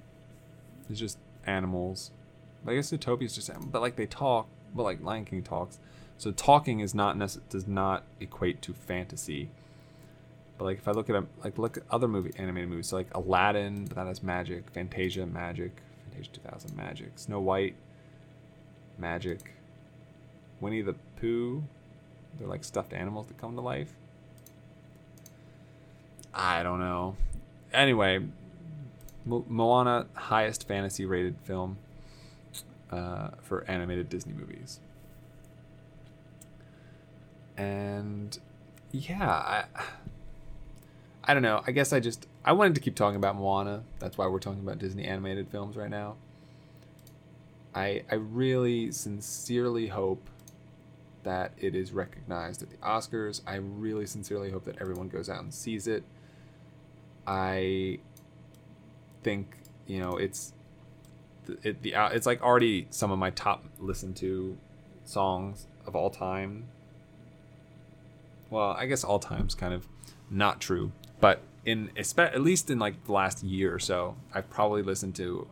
is 0.91 0.99
just 0.99 1.18
animals. 1.47 2.11
I 2.66 2.74
guess 2.74 2.91
Zootopia 2.91 3.24
is 3.24 3.35
just, 3.35 3.51
but 3.70 3.82
like 3.82 3.97
they 3.97 4.07
talk, 4.07 4.49
but 4.74 4.82
like 4.85 5.03
Lion 5.03 5.24
King 5.24 5.43
talks. 5.43 5.78
So 6.16 6.30
talking 6.30 6.80
is 6.80 6.95
not 6.95 7.16
necess- 7.16 7.41
does 7.51 7.66
not 7.66 8.05
equate 8.20 8.62
to 8.62 8.72
fantasy. 8.72 9.51
But 10.57 10.64
like 10.66 10.78
if 10.78 10.89
I 10.89 10.93
look 10.93 11.11
at 11.11 11.16
a, 11.16 11.26
like 11.43 11.59
look 11.59 11.76
at 11.76 11.82
other 11.91 12.09
movie 12.09 12.32
animated 12.39 12.70
movies, 12.70 12.89
so 12.89 12.97
like 12.97 13.14
Aladdin, 13.14 13.87
that 13.87 14.07
has 14.07 14.22
magic, 14.22 14.70
Fantasia, 14.70 15.26
magic, 15.26 15.72
Fantasia 16.05 16.30
2000, 16.32 16.76
magic, 16.76 17.12
Snow 17.16 17.41
White, 17.41 17.74
magic, 18.97 19.53
Winnie 20.61 20.82
the 20.82 20.95
Pooh, 21.20 21.64
they're 22.39 22.49
like 22.49 22.64
stuffed 22.64 22.93
animals 22.93 23.26
that 23.26 23.39
come 23.39 23.55
to 23.57 23.61
life. 23.61 23.95
I 26.35 26.62
don't 26.62 26.80
know. 26.80 27.16
Anyway, 27.72 28.20
Mo- 29.24 29.45
Moana, 29.49 30.07
highest 30.14 30.66
fantasy 30.66 31.07
rated 31.07 31.37
film 31.45 31.78
uh, 32.91 33.30
for 33.43 33.64
animated 33.68 34.09
Disney 34.09 34.32
movies. 34.32 34.80
And 37.57 38.37
yeah, 38.91 39.28
I, 39.28 39.64
I 41.22 41.35
don't 41.35 41.43
know. 41.43 41.62
I 41.66 41.70
guess 41.72 41.93
I 41.93 42.01
just 42.01 42.26
I 42.45 42.53
wanted 42.53 42.74
to 42.74 42.80
keep 42.80 42.97
talking 42.97 43.16
about 43.16 43.37
Moana. 43.37 43.85
That's 44.01 44.18
why 44.18 44.26
we're 44.26 44.41
talking 44.41 44.61
about 44.61 44.78
Disney 44.78 45.05
animated 45.05 45.49
films 45.49 45.76
right 45.76 45.91
now. 45.91 46.16
I 47.74 48.03
I 48.11 48.16
really 48.16 48.91
sincerely 48.91 49.89
hope 49.89 50.28
that 51.22 51.53
it 51.59 51.74
is 51.74 51.93
recognized 51.93 52.62
at 52.62 52.70
the 52.70 52.76
Oscars. 52.78 53.41
I 53.47 53.55
really 53.57 54.07
sincerely 54.07 54.51
hope 54.51 54.64
that 54.64 54.80
everyone 54.80 55.09
goes 55.09 55.30
out 55.30 55.43
and 55.43 55.55
sees 55.55 55.87
it. 55.87 56.05
I 57.26 57.98
think 59.22 59.56
you 59.86 60.00
know 60.00 60.16
it's 60.16 60.52
it 61.62 61.82
the 61.82 61.94
uh, 61.94 62.08
it's 62.08 62.26
like 62.26 62.42
already 62.42 62.86
some 62.90 63.10
of 63.10 63.18
my 63.18 63.30
top 63.30 63.64
listened 63.78 64.16
to 64.16 64.56
songs 65.04 65.66
of 65.86 65.94
all 65.94 66.10
time. 66.10 66.68
Well, 68.50 68.70
I 68.70 68.86
guess 68.86 69.04
all 69.04 69.18
time's 69.18 69.54
kind 69.54 69.74
of 69.74 69.86
not 70.30 70.60
true, 70.60 70.92
but 71.20 71.40
in 71.64 71.90
at 71.96 72.40
least 72.40 72.70
in 72.70 72.78
like 72.78 73.04
the 73.04 73.12
last 73.12 73.42
year 73.42 73.74
or 73.74 73.78
so, 73.78 74.16
I've 74.32 74.48
probably 74.50 74.82
listened 74.82 75.14
to 75.16 75.48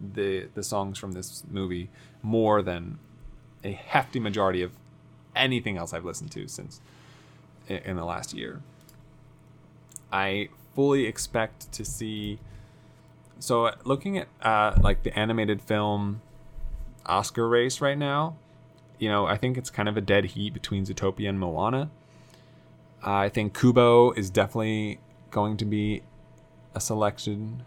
the 0.00 0.48
the 0.54 0.62
songs 0.62 0.98
from 0.98 1.12
this 1.12 1.42
movie 1.50 1.90
more 2.22 2.62
than 2.62 2.98
a 3.64 3.72
hefty 3.72 4.20
majority 4.20 4.62
of 4.62 4.72
anything 5.34 5.76
else 5.76 5.92
I've 5.92 6.04
listened 6.04 6.30
to 6.32 6.48
since 6.48 6.80
in 7.68 7.96
the 7.96 8.04
last 8.04 8.34
year. 8.34 8.62
I 10.12 10.48
fully 10.76 11.06
expect 11.06 11.72
to 11.72 11.84
see. 11.84 12.38
So, 13.40 13.72
looking 13.84 14.18
at 14.18 14.28
uh, 14.40 14.76
like 14.80 15.02
the 15.02 15.18
animated 15.18 15.60
film 15.60 16.20
Oscar 17.06 17.48
race 17.48 17.80
right 17.80 17.98
now, 17.98 18.36
you 18.98 19.08
know, 19.08 19.26
I 19.26 19.36
think 19.36 19.58
it's 19.58 19.70
kind 19.70 19.88
of 19.88 19.96
a 19.96 20.00
dead 20.00 20.26
heat 20.26 20.54
between 20.54 20.84
Zootopia 20.84 21.28
and 21.28 21.40
Moana. 21.40 21.90
Uh, 23.04 23.14
I 23.14 23.28
think 23.28 23.58
Kubo 23.58 24.12
is 24.12 24.30
definitely 24.30 25.00
going 25.30 25.56
to 25.56 25.64
be 25.64 26.02
a 26.74 26.80
selection, 26.80 27.64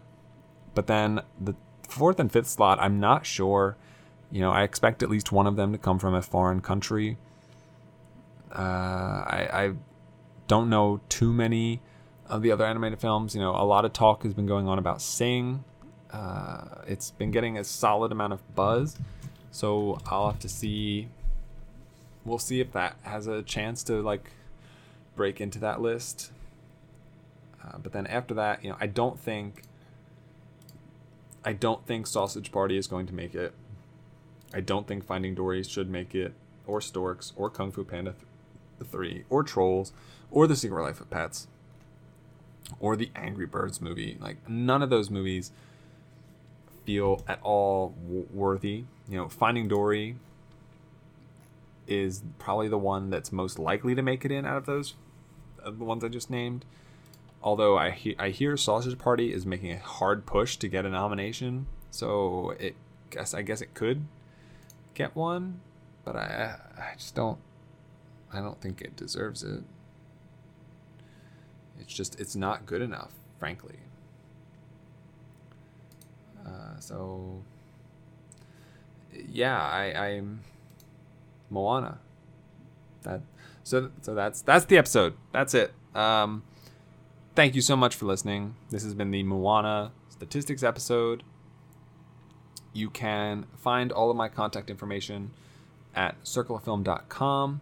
but 0.74 0.86
then 0.86 1.20
the 1.40 1.54
fourth 1.88 2.18
and 2.18 2.30
fifth 2.30 2.48
slot, 2.48 2.78
I'm 2.80 3.00
not 3.00 3.26
sure. 3.26 3.76
You 4.30 4.40
know, 4.40 4.52
I 4.52 4.62
expect 4.62 5.02
at 5.02 5.10
least 5.10 5.32
one 5.32 5.46
of 5.46 5.56
them 5.56 5.72
to 5.72 5.78
come 5.78 5.98
from 5.98 6.14
a 6.14 6.22
foreign 6.22 6.60
country. 6.60 7.16
Uh, 8.54 8.58
I, 9.26 9.48
I 9.52 9.72
don't 10.46 10.68
know 10.68 11.00
too 11.08 11.32
many 11.32 11.80
of 12.30 12.42
the 12.42 12.52
other 12.52 12.64
animated 12.64 13.00
films. 13.00 13.34
You 13.34 13.40
know, 13.40 13.50
a 13.50 13.66
lot 13.66 13.84
of 13.84 13.92
talk 13.92 14.22
has 14.22 14.32
been 14.32 14.46
going 14.46 14.68
on 14.68 14.78
about 14.78 15.02
Sing. 15.02 15.64
Uh, 16.10 16.82
it's 16.86 17.10
been 17.10 17.30
getting 17.30 17.58
a 17.58 17.64
solid 17.64 18.10
amount 18.12 18.32
of 18.32 18.54
buzz, 18.54 18.96
so 19.50 19.98
I'll 20.06 20.30
have 20.30 20.40
to 20.40 20.48
see. 20.48 21.08
We'll 22.24 22.38
see 22.38 22.60
if 22.60 22.72
that 22.72 22.96
has 23.02 23.26
a 23.26 23.42
chance 23.42 23.82
to 23.84 24.00
like 24.00 24.30
break 25.16 25.40
into 25.40 25.58
that 25.60 25.80
list. 25.80 26.32
Uh, 27.62 27.78
but 27.78 27.92
then 27.92 28.06
after 28.06 28.34
that, 28.34 28.64
you 28.64 28.70
know, 28.70 28.76
I 28.80 28.86
don't 28.86 29.18
think. 29.18 29.62
I 31.44 31.54
don't 31.54 31.86
think 31.86 32.06
Sausage 32.06 32.52
Party 32.52 32.76
is 32.76 32.86
going 32.86 33.06
to 33.06 33.14
make 33.14 33.34
it. 33.34 33.54
I 34.52 34.60
don't 34.60 34.86
think 34.86 35.04
Finding 35.04 35.34
Dory 35.34 35.62
should 35.62 35.88
make 35.88 36.14
it, 36.14 36.34
or 36.66 36.80
Storks, 36.80 37.32
or 37.34 37.48
Kung 37.48 37.70
Fu 37.70 37.82
Panda 37.84 38.14
th- 38.78 38.90
3, 38.90 39.24
or 39.30 39.42
Trolls, 39.42 39.92
or 40.30 40.46
The 40.46 40.56
Secret 40.56 40.82
Life 40.82 41.00
of 41.00 41.08
Pets, 41.08 41.46
or 42.78 42.96
the 42.96 43.10
Angry 43.16 43.46
Birds 43.46 43.80
movie. 43.80 44.16
Like, 44.20 44.48
none 44.48 44.82
of 44.82 44.90
those 44.90 45.10
movies 45.10 45.50
feel 46.84 47.22
at 47.28 47.40
all 47.42 47.94
w- 48.04 48.26
worthy. 48.32 48.84
You 49.08 49.16
know, 49.16 49.28
Finding 49.28 49.68
Dory 49.68 50.16
is 51.86 52.22
probably 52.38 52.68
the 52.68 52.78
one 52.78 53.10
that's 53.10 53.32
most 53.32 53.58
likely 53.58 53.94
to 53.94 54.02
make 54.02 54.24
it 54.24 54.30
in 54.30 54.46
out 54.46 54.56
of 54.56 54.66
those, 54.66 54.94
of 55.62 55.78
the 55.78 55.84
ones 55.84 56.04
I 56.04 56.08
just 56.08 56.30
named. 56.30 56.64
Although 57.42 57.76
I 57.78 57.90
he- 57.90 58.16
I 58.18 58.30
hear 58.30 58.56
Sausage 58.56 58.98
Party 58.98 59.32
is 59.32 59.46
making 59.46 59.72
a 59.72 59.78
hard 59.78 60.26
push 60.26 60.56
to 60.58 60.68
get 60.68 60.84
a 60.84 60.90
nomination, 60.90 61.66
so 61.90 62.50
it 62.60 62.76
guess 63.10 63.34
I 63.34 63.42
guess 63.42 63.60
it 63.60 63.74
could 63.74 64.04
get 64.94 65.16
one, 65.16 65.60
but 66.04 66.16
I 66.16 66.56
I 66.76 66.94
just 66.96 67.14
don't 67.14 67.38
I 68.32 68.40
don't 68.40 68.60
think 68.60 68.80
it 68.82 68.94
deserves 68.94 69.42
it. 69.42 69.64
It's 71.80 71.92
just 71.92 72.20
it's 72.20 72.36
not 72.36 72.66
good 72.66 72.82
enough, 72.82 73.12
frankly. 73.38 73.76
Uh, 76.44 76.78
so 76.78 77.42
yeah, 79.28 79.60
I 79.60 79.92
I'm 79.92 80.40
Moana. 81.48 81.98
That 83.02 83.22
so 83.62 83.90
so 84.02 84.14
that's 84.14 84.42
that's 84.42 84.64
the 84.66 84.78
episode. 84.78 85.14
That's 85.32 85.54
it. 85.54 85.72
Um, 85.94 86.42
thank 87.34 87.54
you 87.54 87.62
so 87.62 87.76
much 87.76 87.96
for 87.96 88.06
listening. 88.06 88.54
This 88.70 88.82
has 88.82 88.94
been 88.94 89.10
the 89.10 89.22
Moana 89.22 89.92
statistics 90.08 90.62
episode. 90.62 91.22
You 92.72 92.90
can 92.90 93.46
find 93.56 93.90
all 93.90 94.10
of 94.10 94.16
my 94.16 94.28
contact 94.28 94.70
information 94.70 95.32
at 95.94 96.22
circleoffilm.com, 96.22 97.60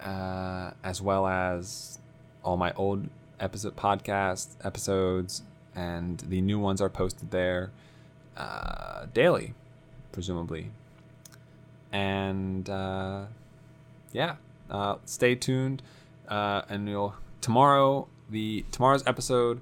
uh, 0.00 0.70
as 0.82 1.00
well 1.00 1.26
as 1.26 1.99
all 2.42 2.56
my 2.56 2.72
old 2.72 3.08
episode 3.38 3.76
podcast 3.76 4.48
episodes, 4.64 5.42
and 5.74 6.18
the 6.20 6.40
new 6.40 6.58
ones 6.58 6.80
are 6.80 6.88
posted 6.88 7.30
there 7.30 7.70
uh, 8.36 9.06
daily, 9.12 9.54
presumably. 10.12 10.70
And 11.92 12.68
uh, 12.68 13.24
yeah, 14.12 14.36
uh, 14.70 14.96
stay 15.04 15.34
tuned, 15.34 15.82
uh, 16.28 16.62
and 16.68 16.88
you'll 16.88 17.14
tomorrow. 17.40 18.08
The 18.28 18.64
tomorrow's 18.70 19.04
episode 19.08 19.60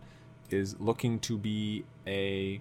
is 0.51 0.79
looking 0.79 1.21
to 1.21 1.39
be 1.39 1.85
a 2.07 2.61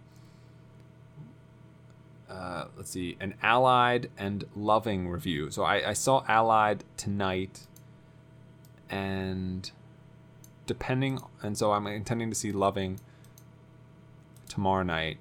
uh, 2.30 2.66
let's 2.76 2.90
see, 2.92 3.18
an 3.20 3.34
Allied 3.42 4.10
and 4.18 4.46
Loving 4.56 5.08
review. 5.10 5.50
So 5.50 5.64
I, 5.64 5.90
I 5.90 5.94
saw 5.94 6.24
Allied 6.28 6.84
tonight, 6.98 7.68
and 8.90 9.72
depending, 10.68 11.20
and 11.42 11.58
so 11.58 11.72
I'm 11.72 11.88
intending 11.88 12.30
to 12.30 12.36
see 12.36 12.52
Loving 12.52 13.00
tomorrow 14.48 14.84
night. 14.84 15.18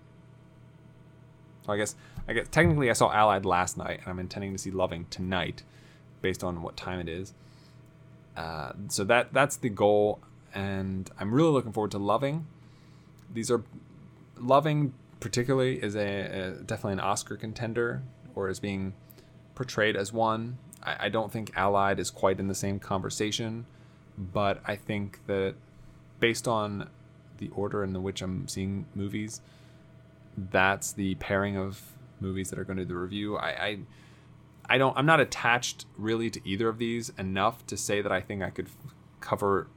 So 1.65 1.73
I 1.73 1.79
guess, 1.79 1.95
I 2.29 2.35
guess 2.35 2.49
technically 2.51 2.91
I 2.91 2.93
saw 2.93 3.11
Allied 3.11 3.47
last 3.47 3.79
night, 3.79 4.01
and 4.01 4.09
I'm 4.09 4.19
intending 4.19 4.53
to 4.53 4.59
see 4.59 4.71
Loving 4.71 5.07
tonight, 5.09 5.63
based 6.21 6.45
on 6.45 6.61
what 6.61 6.77
time 6.77 7.01
it 7.01 7.09
is. 7.09 7.33
Uh, 8.37 8.73
so 8.89 9.05
that 9.05 9.33
that's 9.33 9.57
the 9.57 9.71
goal, 9.71 10.21
and 10.55 11.11
I'm 11.19 11.33
really 11.33 11.51
looking 11.51 11.73
forward 11.73 11.93
to 11.93 11.99
Loving. 11.99 12.47
These 13.33 13.51
are 13.51 13.63
Loving 14.39 14.93
particularly 15.21 15.83
is 15.83 15.97
a, 15.97 16.01
a 16.01 16.51
definitely 16.63 16.93
an 16.95 17.01
Oscar 17.01 17.37
contender 17.37 18.03
or 18.35 18.49
is 18.49 18.61
being 18.61 18.93
portrayed 19.55 19.97
as 19.97 20.13
one. 20.13 20.59
I, 20.83 21.07
I 21.07 21.09
don't 21.09 21.33
think 21.33 21.53
Allied 21.57 21.99
is 21.99 22.11
quite 22.11 22.39
in 22.39 22.49
the 22.49 22.55
same 22.55 22.79
conversation, 22.79 23.67
but 24.19 24.61
I 24.65 24.77
think 24.77 25.21
that 25.27 25.55
based 26.21 26.49
on 26.49 26.89
the 27.39 27.49
order 27.51 27.85
in 27.85 28.03
which 28.03 28.23
I'm 28.23 28.49
seeing 28.49 28.87
movies, 28.95 29.41
that's 30.37 30.93
the 30.93 31.15
pairing 31.17 31.57
of 31.57 31.83
movies 32.21 32.51
that 32.51 32.59
are 32.59 32.65
going 32.65 32.79
to 32.79 32.85
the 32.85 32.97
review. 32.97 33.37
I, 33.37 33.49
I 33.49 33.79
I 34.69 34.79
don't 34.79 34.97
I'm 34.97 35.07
not 35.07 35.21
attached 35.21 35.87
really 35.97 36.31
to 36.31 36.41
either 36.45 36.69
of 36.69 36.79
these 36.79 37.11
enough 37.19 37.67
to 37.67 37.77
say 37.77 38.01
that 38.03 38.13
I 38.13 38.21
think 38.21 38.43
I 38.43 38.51
could 38.51 38.67
f- 38.67 38.95
cover 39.21 39.69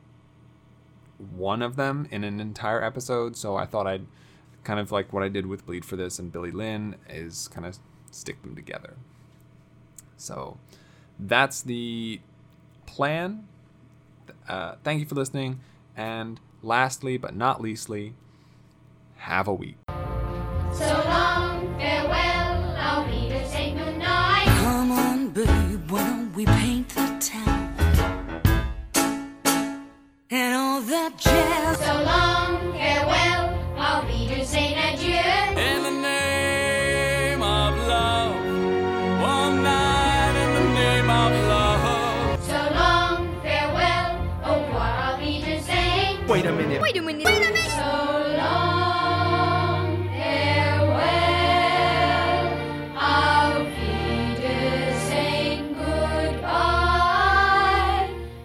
one 1.35 1.61
of 1.61 1.75
them 1.75 2.07
in 2.11 2.23
an 2.23 2.39
entire 2.39 2.83
episode, 2.83 3.35
so 3.35 3.55
I 3.57 3.65
thought 3.65 3.87
I'd 3.87 4.05
kind 4.63 4.79
of 4.79 4.91
like 4.91 5.11
what 5.11 5.23
I 5.23 5.29
did 5.29 5.45
with 5.45 5.65
Bleed 5.65 5.83
for 5.85 5.95
This 5.95 6.17
and 6.19 6.31
Billy 6.31 6.51
Lynn 6.51 6.95
is 7.09 7.47
kind 7.49 7.65
of 7.65 7.77
stick 8.11 8.41
them 8.41 8.55
together. 8.55 8.95
So 10.17 10.57
that's 11.19 11.61
the 11.61 12.21
plan. 12.85 13.47
Uh, 14.47 14.75
thank 14.83 14.99
you 14.99 15.05
for 15.05 15.15
listening. 15.15 15.59
And 15.95 16.39
lastly, 16.61 17.17
but 17.17 17.35
not 17.35 17.61
leastly, 17.61 18.13
have 19.17 19.47
a 19.47 19.53
week. 19.53 19.77
So 19.87 21.03
long, 21.07 21.75
farewell, 21.77 22.75
I'll 22.77 23.05
be 23.05 23.29
to 23.29 23.47
say 23.47 23.73
goodnight. 23.73 24.47
Come 24.47 24.91
on, 24.91 25.29
babe, 25.29 25.89
why 25.91 26.07
don't 26.07 26.33
we 26.35 26.45
paint 26.45 26.89
the 26.89 27.17
town? 27.19 27.75
And 30.31 30.55
all 30.55 30.81
that 30.81 31.17
jazz. 31.17 31.48